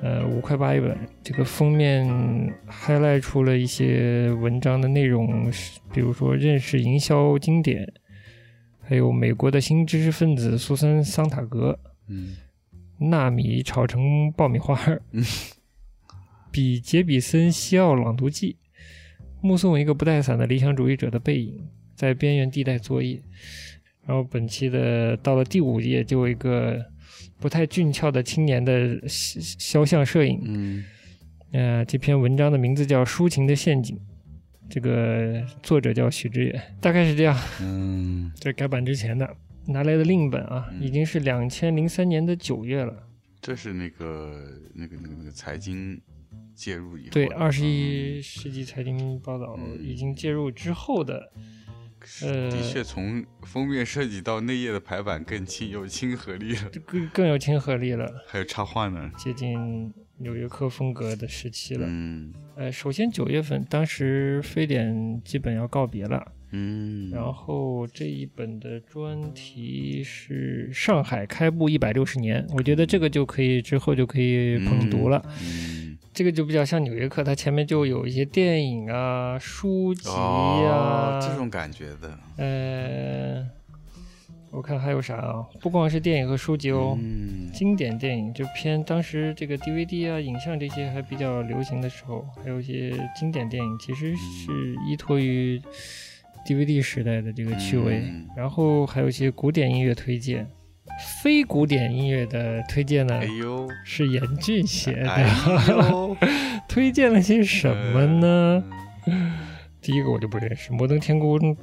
[0.01, 0.97] 呃，五块八一本。
[1.23, 2.05] 这个封面
[2.69, 5.49] highlight 出了一些文章的内容，
[5.93, 7.85] 比如说认识营销经典，
[8.89, 12.35] 还有美国的新知识分子苏珊桑塔格，嗯，
[12.97, 14.75] 纳米炒成爆米花，
[15.11, 15.23] 嗯，
[16.49, 18.57] 比杰比森西奥朗读记。
[19.41, 23.21] 目送一个不带伞的理想主义者的背影，在边缘地带作业。
[24.07, 26.83] 然后本期的到了第五页，就有一个
[27.39, 30.41] 不太俊俏的青年的肖像摄影。
[30.45, 30.83] 嗯，
[31.51, 33.95] 呃，这篇文章的名字叫《抒情的陷阱》，
[34.69, 37.37] 这个作者叫许知远，大概是这样。
[37.61, 39.29] 嗯，这改版之前的
[39.67, 43.07] 拿来的另一本啊，已经是两千零三年的九月了。
[43.41, 44.33] 这是那个
[44.73, 45.99] 那个那个那个财经。
[46.53, 51.31] 介入以后，对二十一世纪财经报道已经介入之后的，
[52.21, 58.11] 呃，的确从封面设计到内页的排版更亲有亲和力了，更更有亲和力了。
[58.27, 59.57] 还有插画呢，接近
[60.19, 61.85] 纽约客风格的时期了。
[61.87, 66.31] 嗯，呃，首先九月份，当时非典基本要告别了。
[66.51, 75.23] 嗯，然后这一本的专题是上海开埠一百六十年，我觉得这个就可以之后就可以捧读了。
[75.43, 82.17] 嗯，这个就比较像《纽约客》，它前面就有一些电影啊、书籍啊这种感觉的。
[82.37, 83.47] 呃，
[84.51, 85.45] 我看还有啥啊？
[85.61, 86.97] 不光是电影和书籍哦，
[87.53, 95.61] 经典电影就偏当时这个 DVD 啊、影像这些还比较流行的时候，还有一些经典电影，其实是依托于。
[96.47, 98.01] DVD 时代的这个趣味，
[98.35, 100.47] 然后还有一些古典音乐推荐，
[101.21, 103.21] 非古典音乐的推荐呢，
[103.83, 106.15] 是严俊写的，
[106.67, 108.63] 推荐了些什么呢？
[109.81, 111.55] 第一个我就不认识，摩登天空，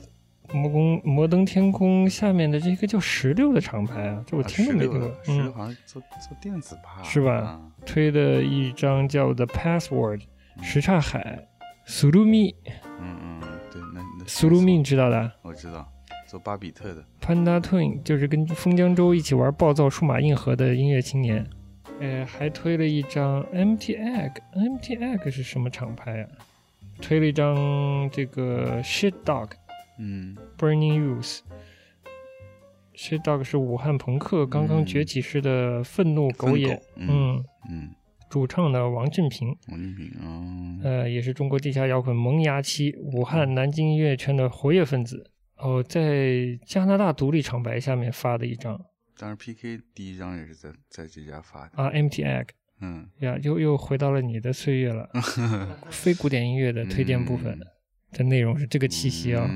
[0.52, 7.60] 摩登摩登天空下面的这个叫石榴的厂牌啊，这我听都没听过，嗯，好像做做电子吧，是吧？
[7.84, 10.22] 推的一张叫 The Password，
[10.62, 11.46] 什刹海，
[11.84, 12.54] 苏鲁米，
[13.00, 13.40] 嗯嗯。
[13.70, 15.86] 对，那那苏鲁米你知道的，我知道，
[16.26, 17.04] 做巴比特的。
[17.20, 21.46] Panda Twin 就是跟封江州一起玩暴躁数码硬核的音乐青年。
[22.00, 26.28] 呃，还推了一张 MT Egg，MT Egg 是什么厂牌啊？
[27.00, 29.50] 推了一张这个 Shit Dog，
[29.98, 31.40] 嗯，Burning Youth。
[32.94, 37.90] Shit Dog 是武汉朋克刚刚崛起时的愤怒狗眼，嗯嗯。
[38.28, 45.30] 主唱的王振平，王振平啊，呃，也是中国地下摇滚萌芽期武汉、南京音乐圈的活跃分子。
[45.56, 48.78] 哦，在加拿大独立厂牌下面发的一张，
[49.16, 51.88] 当时 PK 第一张也是在在这家发的啊。
[51.90, 52.48] Empty Egg，
[52.80, 55.08] 嗯，呀，又又回到了你的岁月了。
[55.88, 57.58] 非古典音乐的推荐部分
[58.16, 59.48] 的内容是这个气息啊。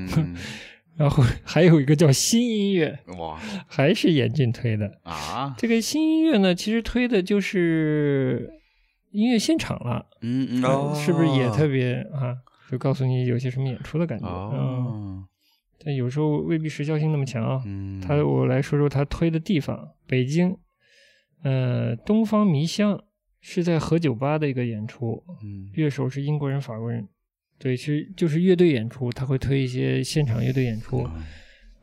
[0.97, 5.55] 然后还有一个叫新音乐，哇， 还是严俊推的啊。
[5.57, 8.57] 这个新音乐呢，其实推的就是。
[9.13, 12.33] 音乐现场了，嗯嗯，是不是也特别啊？
[12.71, 15.25] 就告诉你有些什么演出的感觉，嗯，
[15.83, 17.61] 但有时候未必时效性那么强啊。
[18.01, 20.55] 他我来说说他推的地方，北京，
[21.43, 23.03] 呃，东方迷香
[23.41, 27.05] 是在和酒吧的一个演出，嗯，乐手是英国人、法国人，
[27.61, 31.07] 对，其实就是乐队演出，他会推一些现场乐队演出，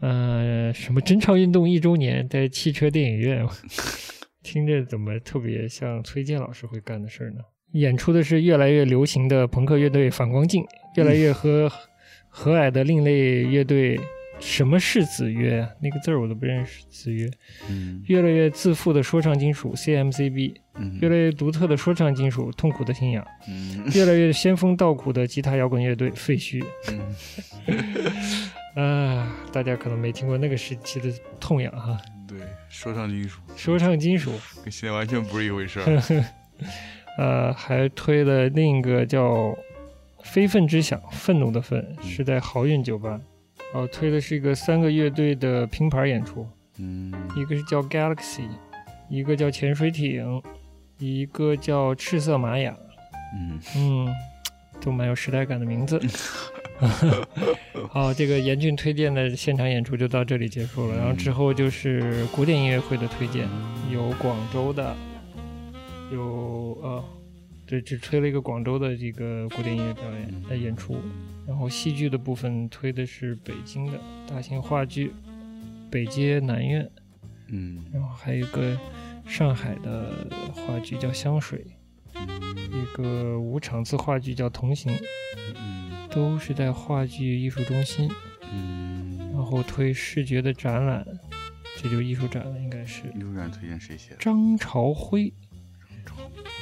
[0.01, 3.47] 呃，什么真唱运动一周年在汽车电影院。
[4.43, 7.39] 听着怎么特别像崔健老师会干的事儿呢？
[7.73, 10.65] 演出的是越来越流行的朋克乐队反光镜，
[10.97, 11.71] 越来越和
[12.29, 13.99] 和蔼的另类乐队
[14.41, 15.69] 什么是子曰？
[15.81, 16.85] 那个字儿我都不认识。
[16.91, 17.29] 子曰，
[17.69, 26.65] 嗯，越来越自负的说唱金属 CMCB，嗯，越来越独特的说唱金属痛苦的信仰，嗯，越来越仙风道骨的吉他摇滚乐队废墟。
[28.77, 31.99] 啊，大家可能没听过那个时期的痛痒哈。
[32.29, 34.31] 对，说唱金属，说唱金属
[34.63, 36.25] 跟现在完全不是一回事儿。
[37.19, 39.35] 呃，还推了另一个叫
[40.23, 43.21] 《非分之想》，愤怒的愤是在好运酒吧。
[43.75, 46.47] 哦，推的是一个三个乐队的拼盘演出，
[46.79, 48.49] 嗯，一个是叫 Galaxy，
[49.09, 50.43] 一个叫潜水艇，
[50.99, 52.77] 一个叫赤色玛雅，
[53.37, 54.09] 嗯嗯，
[54.81, 56.01] 都蛮有时代感的名字。
[57.91, 63.49] 好，这个严峻推荐的现场演出就到这里结束了，然后之后就是古典音乐会的推荐，
[63.93, 64.97] 有广州的，
[66.13, 67.05] 有呃。
[67.67, 70.97] 对，只推了一个广州的这个古典音乐表演的演出，
[71.49, 75.09] 然后戏剧的部分推的是北京的大型话剧
[75.91, 76.85] 《北街南苑》，
[77.49, 78.79] 嗯，然后还有一个
[79.27, 80.13] 上海的
[80.53, 81.65] 话剧叫《香水》，
[82.71, 84.93] 一个无场次话剧叫《同行》，
[85.57, 88.11] 嗯，都是在话剧艺术中心，
[88.53, 91.03] 嗯，然后推视觉的展览，
[91.79, 93.05] 这就是艺术展了，应该是。
[93.17, 94.17] 艺术展推荐谁写的？
[94.19, 95.33] 张朝辉。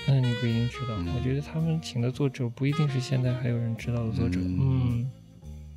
[0.08, 0.94] 嗯，你不一定知道。
[1.16, 4.38] 我觉得他们请的作者不一定是现在还有人知道的作者。
[4.40, 5.10] 嗯，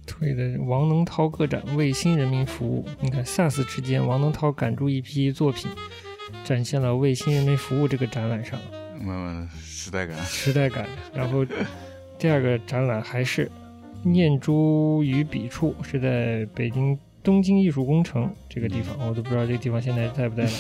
[0.06, 2.86] 退的王能涛个展为新人民服务。
[3.02, 5.70] 你看，SARS 之间，王能涛赶住一批作品，
[6.44, 8.60] 展现了为新人民服务这个展览上，
[9.02, 10.88] 慢慢时代感，时代感。
[11.14, 11.46] 然后
[12.18, 13.50] 第二个展览还是
[14.04, 20.52] 念珠与笔触，是在北京东京艺术工程这个地方，我都不知道这个地方现在在不在了。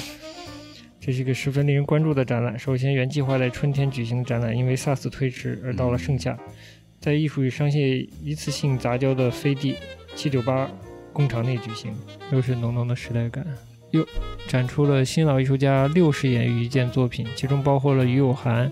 [1.01, 2.59] 这是一个十分令人关注的展览。
[2.59, 6.37] 首先，原计划在春天举行的展览，因为 SARS 推迟而到了盛夏，
[6.99, 9.75] 在艺术与商业一次性杂交的飞地
[10.13, 10.69] 七九八
[11.13, 11.93] 工厂内举行，
[12.31, 13.45] 又是浓浓的时代感。
[13.91, 14.05] 又
[14.47, 18.71] 展出了新老艺术家六十眼于一件作品，其中包括了于有涵、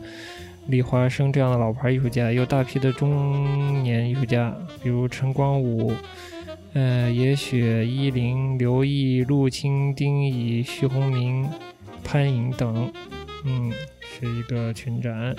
[0.67, 5.91] 李华生这样的老牌艺术家，有大批的中年艺术家，比如陈光武、
[6.73, 11.49] 呃野雪、依林、刘毅、陆青、丁乙、徐宏明。
[12.03, 12.91] 潘颖等，
[13.43, 13.71] 嗯，
[14.01, 15.35] 是一个群展。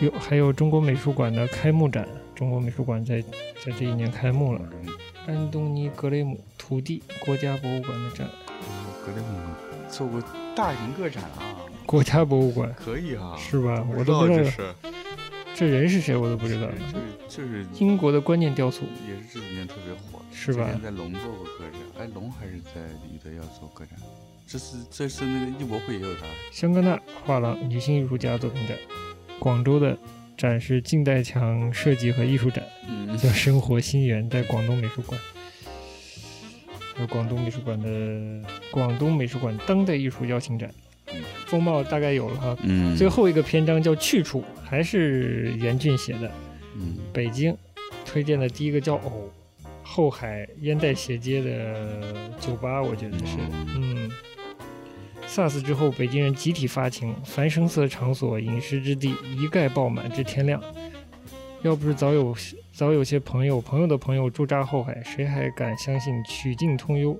[0.00, 3.22] 有还有中国美术馆的开幕展，中国美术馆在
[3.64, 4.60] 在这一年开幕了。
[5.26, 8.28] 安东尼·格雷姆土地国家博物馆的展。
[9.06, 9.38] 格雷姆
[9.88, 10.22] 做过
[10.54, 11.56] 大型个展啊。
[11.86, 13.86] 国家博物馆可以啊，是吧？
[13.96, 14.74] 我都不知道
[15.54, 16.66] 这人是谁，我都不知道。
[16.66, 20.68] 就是就是英国的观念雕塑，也是这几年特别火，是吧？
[20.82, 23.96] 在龙做过个展，哎，龙还是在里德要做个展。
[24.46, 26.22] 这是这是那个艺博会也有他。
[26.52, 28.76] 香格纳画廊女性艺术家作品展，
[29.38, 29.96] 广州的
[30.36, 32.62] 展示近代墙设计和艺术展，
[33.20, 35.18] 叫生活新源，在广东美术馆。
[37.00, 40.72] 有广东美术馆的广东美术馆当代艺术邀请展，
[41.46, 42.56] 风貌大概有了哈。
[42.62, 42.96] 嗯。
[42.96, 46.30] 最后一个篇章叫去处，还是严俊写的。
[46.76, 46.98] 嗯。
[47.12, 47.56] 北京
[48.04, 49.28] 推荐的第一个叫偶，
[49.82, 53.38] 后海烟袋斜街的酒吧，我觉得是，
[53.74, 54.08] 嗯。
[55.34, 60.62] SARS 之后，北京人集体发情，凡声色场所、饮食之地一概爆满至天亮。
[61.62, 62.32] 要不是早有
[62.72, 67.18] 早有些朋友、朋友的朋友驻扎后海，谁还敢相信曲径通幽？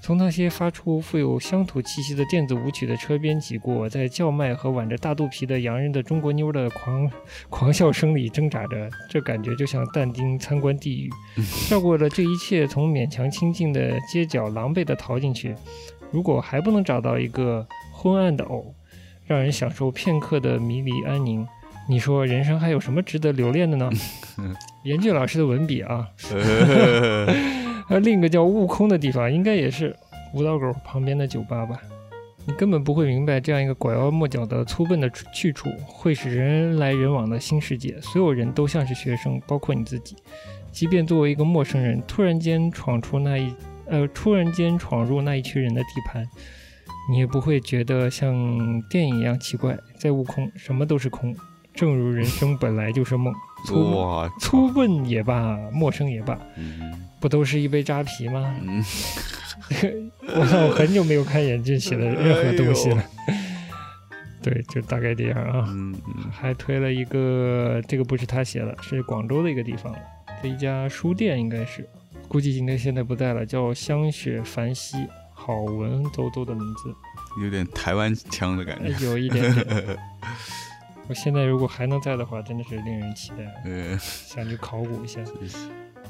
[0.00, 7.10] 从那些发出富有乡土气息的电子舞曲的车边挤过，在叫卖和挽着大肚皮的洋人的中国妞的狂
[7.50, 11.10] 狂笑声里挣扎着，这感觉就像但丁参观地狱。
[11.70, 15.54] 绕过了这一切，从勉强清静的街角狼狈地逃进去。
[16.10, 18.74] 如果还不能找到一个昏暗的偶，
[19.26, 21.46] 让人享受片刻的迷离安宁，
[21.88, 23.90] 你说人生还有什么值得留恋的呢？
[24.84, 26.08] 严俊老师的文笔啊，
[27.90, 29.94] 呃，另一个叫悟空的地方，应该也是
[30.32, 31.80] 舞蹈狗旁边的酒吧吧？
[32.46, 38.00] 你根本不会明白，这样一个拐弯抹角的粗笨的去处，会是人来人往的新世界。
[38.00, 40.16] 所有人都像是学生，包括你自己。
[40.72, 43.54] 即便作为一个陌生人，突然间闯出那一。
[43.90, 46.26] 呃，突然间闯入那一群人的地盘，
[47.10, 48.32] 你也不会觉得像
[48.88, 49.76] 电影一样奇怪。
[49.98, 51.34] 在悟空，什么都是空，
[51.74, 53.32] 正如人生本来就是梦。
[53.66, 56.38] 粗粗笨也罢，陌生也罢，
[57.20, 58.54] 不都是一杯扎啤吗？
[60.28, 63.02] 我我很久没有看眼镜写的任何东西了。
[64.40, 65.68] 对，就大概这样啊。
[66.30, 69.92] 还推了一个，这个不是他写的，是广州的一个地方，
[70.40, 71.84] 这一家书店应该是。
[72.28, 74.96] 估计今天现在不在了，叫香雪凡希，
[75.32, 76.94] 好文绉绉的名字，
[77.42, 79.98] 有点台湾腔的感觉，有一点点。
[81.08, 83.36] 我现在如果还能在的话，真的是令人期待，
[83.98, 85.20] 想去考古一下。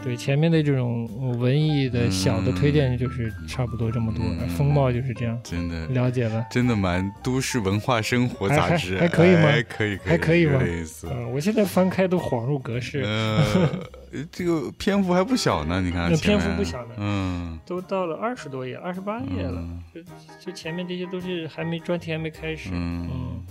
[0.02, 4.24] 对前面的这种文艺的小的推荐就是差不多这么多，
[4.56, 5.38] 风貌就是这样。
[5.42, 9.42] 真的了解了，真的蛮都市文化生活杂志，还可以吗？
[9.42, 10.60] 还可以，还可以吗？
[11.04, 13.04] 嗯，我现在翻开都恍如隔世。
[14.32, 19.62] 这个篇幅还不小呢，你看，篇幅不小呢，嗯，都到了二十多页，二十八页了，
[19.94, 20.00] 就
[20.46, 23.42] 就前面这些都是还没专题还没开始，嗯，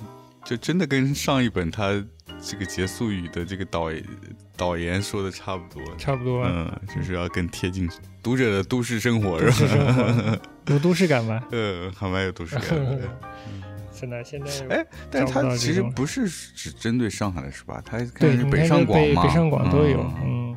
[0.47, 2.01] 就真的跟上一本他
[2.41, 3.91] 这个结束语的这个导
[4.55, 7.89] 导言说的差不多，差不多，嗯，就是要更贴近
[8.23, 10.39] 读者的都市生活，是吧？
[10.67, 11.43] 有都市感吗？
[11.51, 13.09] 嗯，还蛮有都市感的。
[13.91, 17.81] 现在 现在哎，但是他其实不是只针对上海的，是吧？
[17.85, 20.56] 他对北上广嘛，北上广都有，嗯。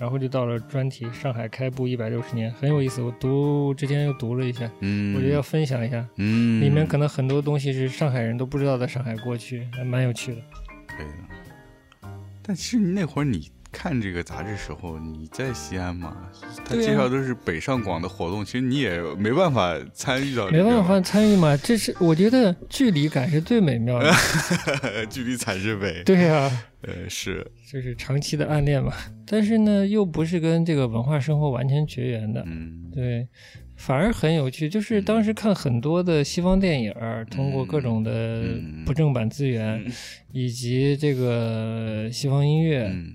[0.00, 3.02] 然后就到了专题，上海开埠一百六十年，很有意思。
[3.02, 10.40] 我读之前又读了一下，嗯，我觉得要分享一下，嗯，里面可能很多东西是上海人都不知道的上海过去，还蛮有趣的。
[10.86, 12.08] 可以的。
[12.42, 13.50] 但其实那会儿你。
[13.72, 16.16] 看这个杂志时候，你在西安嘛？
[16.64, 20.50] 他介绍都是北上广的活动，其实你也没办法参与到。
[20.50, 21.56] 没办法参与嘛？
[21.56, 24.12] 这是我觉得距离感是最美妙的。
[25.08, 26.02] 距离才是美。
[26.04, 26.50] 对呀，
[26.82, 28.92] 呃，是，就是长期的暗恋嘛。
[29.26, 32.42] 但是呢，又不是跟这个文化生活完全绝缘的。
[32.46, 33.28] 嗯，对，
[33.76, 34.68] 反而很有趣。
[34.68, 36.92] 就是当时看很多的西方电影，
[37.30, 38.42] 通过各种的
[38.84, 39.84] 不正版资源，
[40.32, 42.88] 以及这个西方音乐。
[42.92, 43.14] 嗯，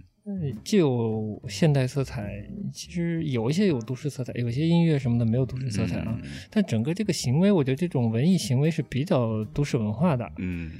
[0.63, 6.19] 既有现代色彩，其实有一些有都市色彩，有些音乐什么的没有都市色彩啊。
[6.49, 10.31] 但整个这个行为，我觉得这种文艺行为是比较都市文化的。
[10.37, 10.71] 嗯，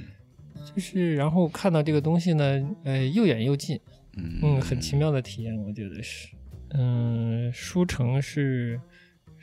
[0.74, 3.78] 就是然后看到这个东西呢，呃，又远又近，
[4.16, 6.28] 嗯，很奇妙的体验，我觉得是。
[6.70, 8.80] 嗯，书城是。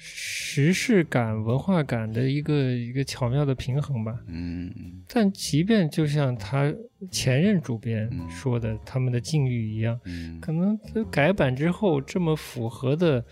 [0.06, 4.20] 时事感、文化感的一个一个巧妙的平衡吧。
[4.28, 6.74] 嗯，但即便就像他
[7.10, 9.98] 前任主编说的，他们的境遇一样，
[10.42, 10.78] 可能
[11.10, 13.24] 改版之后这么符合的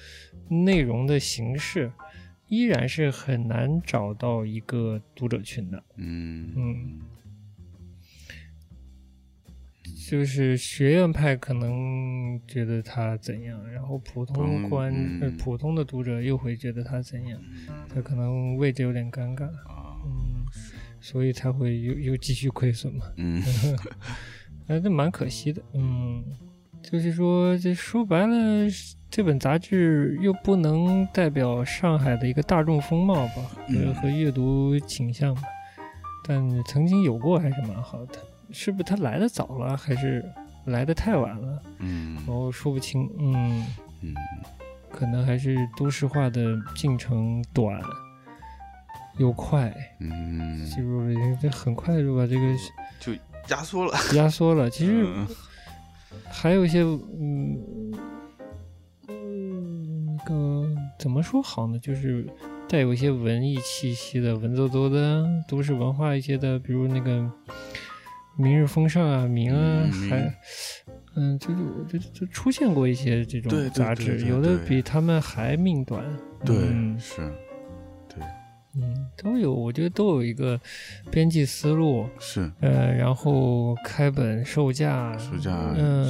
[0.48, 1.92] 内容的形式，
[2.48, 5.84] 依然是很难找到一个读者群的。
[5.98, 7.02] 嗯嗯。
[10.12, 17.40] 就是学院派可能觉得他怎样，然后普通观呃普通的读者又会觉得他怎样，
[17.88, 19.46] 他可能位置有点尴尬，
[20.06, 20.44] 嗯，
[21.00, 23.42] 所以才会又又继续亏损嘛，嗯，
[24.68, 26.22] 哎，这蛮可惜的，嗯，
[26.84, 28.68] 就是说这说白了，
[29.10, 33.36] 这本杂志又不能代表上海的一个大众风貌吧，
[33.70, 35.44] 和和阅读倾向吧，
[36.28, 38.20] 但曾经有过还是蛮好的。
[38.54, 40.24] 是不是他来的早了，还是
[40.66, 41.62] 来的太晚了？
[41.80, 43.10] 嗯，然后说不清。
[43.20, 43.66] 嗯
[44.02, 44.14] 嗯，
[44.92, 46.42] 可能还是都市化的
[46.76, 47.82] 进程短
[49.18, 49.74] 又快。
[50.00, 52.56] 嗯，就是这很快就把这个
[53.00, 53.14] 就
[53.50, 54.70] 压缩了， 压缩了。
[54.70, 55.06] 其实
[56.30, 57.92] 还有一些，嗯
[59.08, 60.68] 嗯，那个
[61.00, 61.78] 怎么说好呢？
[61.80, 62.28] 就是
[62.68, 67.32] 带有一些文艺气息的、文绉绉的都市文化一些的，比如那个。
[68.42, 70.34] 明日风尚啊，明啊，还，
[71.16, 76.04] 嗯，就是就就出现过一些这种杂志，有的比他们还命短。
[76.44, 76.56] 对，
[76.98, 77.18] 是，
[78.10, 78.24] 对，
[78.76, 80.60] 嗯，都有，我觉得都有一个
[81.12, 85.52] 编辑思路，是，呃，然后开本售价，售价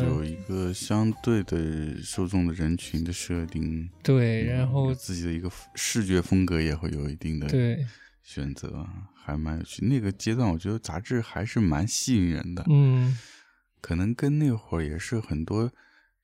[0.04, 0.24] 有。
[0.24, 1.58] 一个相对的
[2.04, 7.86] 受众的人群的设定，对，然后自己的一个视觉风格也会有一定的对
[8.22, 8.88] 选择。
[9.24, 12.66] 还蛮有趣，那个阶段我觉得杂志还是蛮吸引人的。
[12.72, 13.16] 嗯，
[13.80, 15.72] 可能跟那会儿也是很多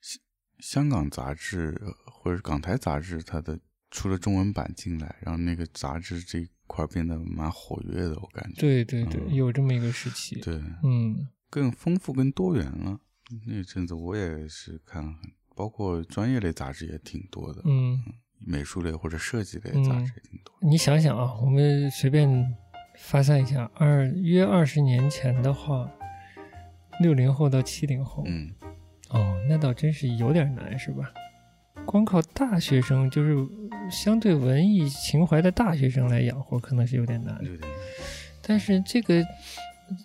[0.01, 0.19] 香
[0.57, 3.59] 香港杂志或者港台杂志，它的
[3.91, 8.61] 出了中文版进来，然后那个杂志这一块变得蛮活跃的，我感觉。
[8.61, 10.41] 对对对，有这么一个时期。
[10.41, 12.99] 对，嗯，更丰富、更多元了。
[13.45, 15.15] 那阵子我也是看，
[15.55, 17.61] 包括专业类杂志也挺多的。
[17.65, 18.01] 嗯，
[18.39, 20.55] 美术类或者设计类杂志也挺多。
[20.61, 22.55] 你想想啊，我们随便。
[22.99, 25.88] 发散一下，二约二十年前的话，
[26.99, 28.51] 六零后到七零后，嗯，
[29.11, 31.14] 哦，那倒真是有点难，是吧？
[31.85, 33.35] 光靠大学生，就是
[33.91, 37.39] 相对文艺情怀的大学生来养活，可能是有点难。
[38.41, 39.23] 但是这个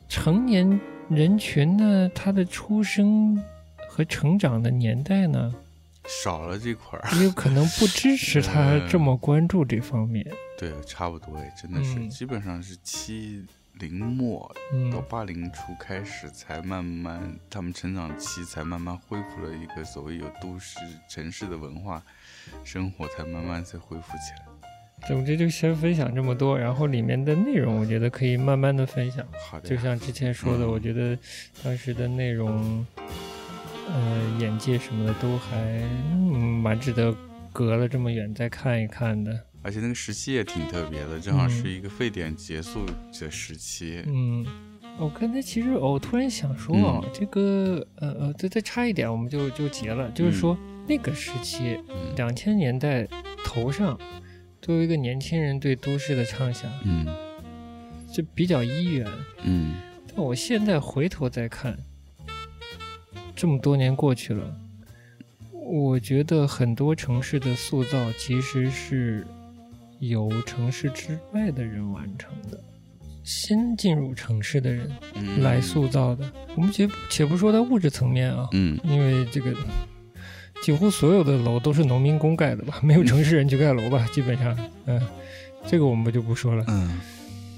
[0.07, 0.79] 成年
[1.09, 3.43] 人群呢，他的出生
[3.89, 5.51] 和成长的年代呢？
[6.23, 10.27] 少了这块儿， 也有可能不支持他这么关注这方面。
[10.59, 13.45] 对，差不多哎，真的是，基本上是七
[13.79, 14.55] 零末
[14.93, 20.79] 到八零初开始，才慢慢他们成长期才慢慢恢复了一个所谓有都市
[21.09, 22.03] 城市的文化
[22.63, 24.47] 生活，才慢慢才恢复起来。
[25.09, 29.27] 总之就先分享这么多，然后里面的内容我觉得可以慢慢的分享。
[29.51, 31.19] 好的，就像之前说的，我觉得
[31.65, 32.87] 当时的内容。
[33.93, 35.57] 呃，眼界什么的都还
[36.13, 37.15] 嗯蛮值得
[37.53, 39.39] 隔了这么远再看一看的。
[39.63, 44.03] 而且那个时期也挺特别的，正好是一个沸点结束的时期。
[44.07, 44.45] 嗯，
[44.99, 50.59] 我刚才其实我突然想说啊，这个呃呃，再再差一点我们就就结了，就是说
[50.89, 51.79] 那个时期，
[52.17, 53.07] 两千年代
[53.45, 53.97] 头上，
[54.61, 57.07] 作为一个年轻人对都市的畅想，嗯，
[58.13, 59.07] 就比较一元，
[59.45, 59.75] 嗯。
[60.15, 61.79] 但我现在回头再看，
[63.43, 64.55] 这么多年过去了，
[65.67, 69.27] 我觉得很多城市的塑造其实是。
[69.99, 72.59] 由城市之外的人完成的，
[73.23, 74.91] 新进入城市的人
[75.41, 76.29] 来塑造的。
[76.57, 79.55] 我们且且不说在物质层面啊，嗯，因为这个
[80.61, 84.57] 几乎所有的楼都是农民工盖的吧，没有城市人去盖楼吧，基本上，
[84.87, 85.01] 嗯，
[85.67, 86.65] 这个我们就不说了。
[86.67, 87.01] 嗯，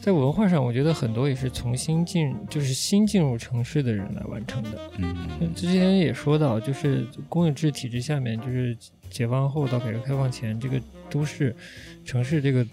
[0.05, 4.79] 在文化上，我觉得很多也是从新进，就是新进入城市的人来完成的。
[4.99, 8.77] 嗯，之前也说到，就是公有制体制下面，就是
[9.09, 10.79] 解放后到改革开放前这个。
[11.11, 11.55] 都市
[12.05, 12.67] 城市这个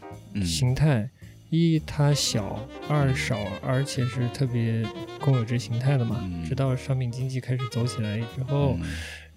[0.43, 1.07] 形态，
[1.51, 2.59] 一它小，
[2.89, 4.83] 二少，而且是特别
[5.19, 6.27] 公有制形态的嘛。
[6.43, 8.75] 直到商品经济开始走起来之后，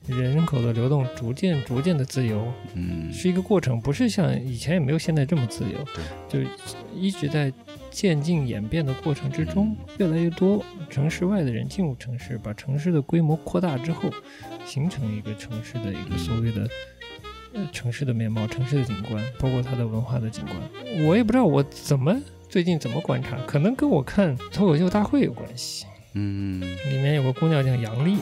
[0.07, 5.85] 人口的流动逐渐逐渐的自由，嗯，是一个过程，不是像以前也没有现在这么自由，
[6.27, 6.41] 就
[6.95, 7.53] 一直在
[7.95, 14.11] 渐进演变的过程之中，越来越多城市外的人进入城市，把城市的规模扩大之后，
[14.67, 16.69] 形成一个城市的一个所谓的。
[17.57, 22.13] 呃城市的面貌，城市的景观，包括它的文化的景观，我也不知道我怎么
[22.49, 25.87] 最近怎么观察，可能跟我看脱口秀大会有关系。
[26.15, 28.19] 嗯，里面有个姑娘叫杨丽，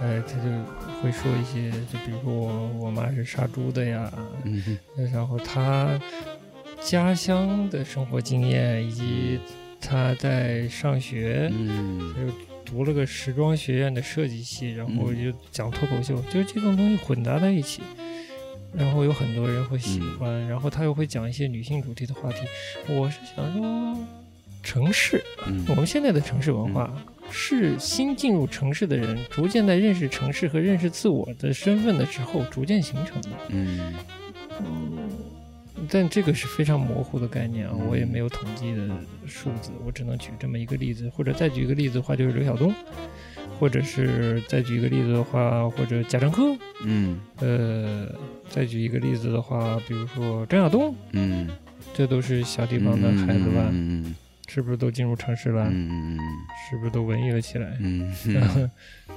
[0.00, 0.48] 呃，她就
[1.02, 4.10] 会说一些，就比如说我我妈是杀猪的呀，
[4.44, 4.78] 嗯，
[5.12, 6.00] 然后她
[6.82, 9.38] 家乡的生活经验，以及
[9.80, 12.32] 他在上学，嗯，又
[12.64, 17.82] 读了个时装学院的设计系，然后就讲脱口秀，就是这种东西混杂在一起。
[18.76, 22.40] 然后有很多人会喜欢，然后他又会讲一些女性主题的话题。
[22.88, 23.96] 我是想说，
[24.62, 25.24] 城市，
[25.68, 26.92] 我们现在的城市文化
[27.30, 33.30] 是新进入城市的人逐渐在认识城市和认识自我的身份的时候逐渐形成的。
[33.48, 33.94] 嗯，
[35.90, 38.88] 但这个是非常模糊的概念啊，我也没有统计的
[39.26, 42.72] 数字，我只能举这么一个例子，或者再举一个例子的话，就是刘晓东。
[43.58, 46.54] 或者是再举一个例子的话，或者贾樟柯，
[46.84, 48.06] 嗯，呃，
[48.50, 51.48] 再举一个例子的话，比如说张亚东，嗯，
[51.94, 53.66] 这都是小地方的孩子吧？
[53.72, 54.14] 嗯
[54.46, 55.66] 是不是都进入城市了？
[55.70, 56.18] 嗯
[56.68, 57.78] 是不是都文艺了起来？
[57.80, 58.12] 嗯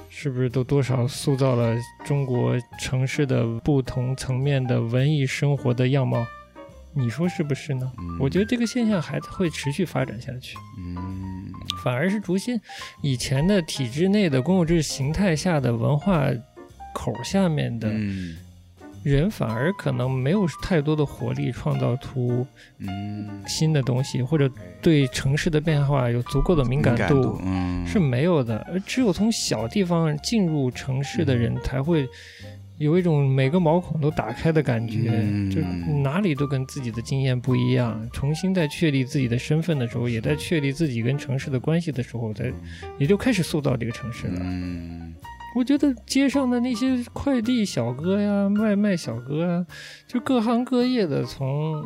[0.08, 1.76] 是不是都多少塑造了
[2.06, 6.26] 中国城市的不同层面的文艺生活的样貌？
[6.92, 7.90] 你说是不是呢？
[8.18, 10.56] 我觉得这个现象还会持续发展下去。
[10.78, 11.52] 嗯，
[11.84, 12.60] 反而是逐渐
[13.00, 16.26] 以前的体制内的公有制形态下的文化
[16.92, 17.88] 口下面的
[19.04, 22.44] 人，反而可能没有太多的活力，创造出
[23.46, 24.50] 新的东西，或者
[24.82, 27.40] 对城市的变化有足够的敏感度，
[27.86, 28.58] 是没有的。
[28.68, 32.08] 而只有从小地方进入城市的人才会。
[32.80, 35.10] 有一种每个毛孔都打开的感觉，
[35.54, 35.60] 就
[36.00, 38.08] 哪里都跟自己的经验不一样。
[38.10, 42.50] 重新在确立自己的身份的时候，也在确立自己跟城市的关系的时候，在
[42.98, 44.40] 也就开始塑造这个城市了。
[45.54, 49.66] 我觉得街上的那些快递小哥呀、外卖小哥啊，
[50.06, 51.84] 就各行各业的从。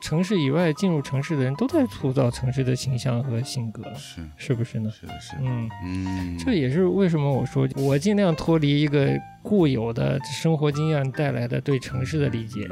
[0.00, 4.90] 城市以外进入城市的人都在塑造城市的形象和性格，是是不是呢？
[4.90, 5.38] 是的，是的。
[5.42, 9.10] 嗯嗯，这也是为什么我说我尽量脱离一个
[9.42, 12.68] 固有的生活经验带来的对城市的理解，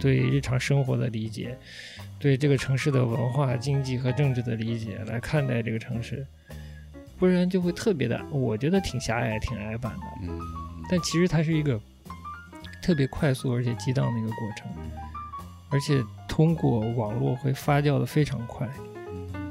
[0.00, 1.56] 对日常生活的理解，
[2.18, 6.26] 对这个城市的文化、经济和政治的理解来看待这个城市，
[7.18, 10.06] 不然就会特别的，我觉得挺狭隘、挺矮板的。
[10.22, 10.38] 嗯，
[10.90, 11.80] 但其实它是一个
[12.82, 14.68] 特别快速而且激荡的一个过程。
[15.70, 18.68] 而且通过网络会发酵的非常快，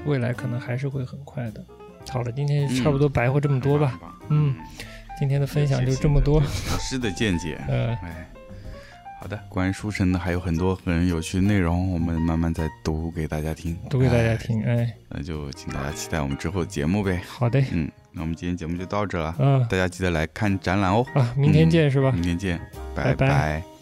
[0.06, 1.64] 未来可能还是会很快的。
[2.10, 4.00] 好了，今天差不多白话这么多吧。
[4.30, 4.56] 嗯，
[5.20, 6.40] 今天的分享就这么多。
[6.40, 7.60] 老师的见解。
[7.68, 8.30] 呃，哎，
[9.20, 13.76] 好的，关于书神的还有很多很有趣的内容，我们慢慢再读给大家听。
[13.90, 17.22] 读给大家听，哎，那就请大家期待我们之后的节目呗。
[17.28, 19.36] 好的，嗯，那我们今天节目就到这了。
[19.40, 21.04] 嗯，大家记得来看展览哦。
[21.16, 22.12] 啊，明天见是吧？
[22.12, 22.60] 明天见，
[22.94, 23.75] 拜拜。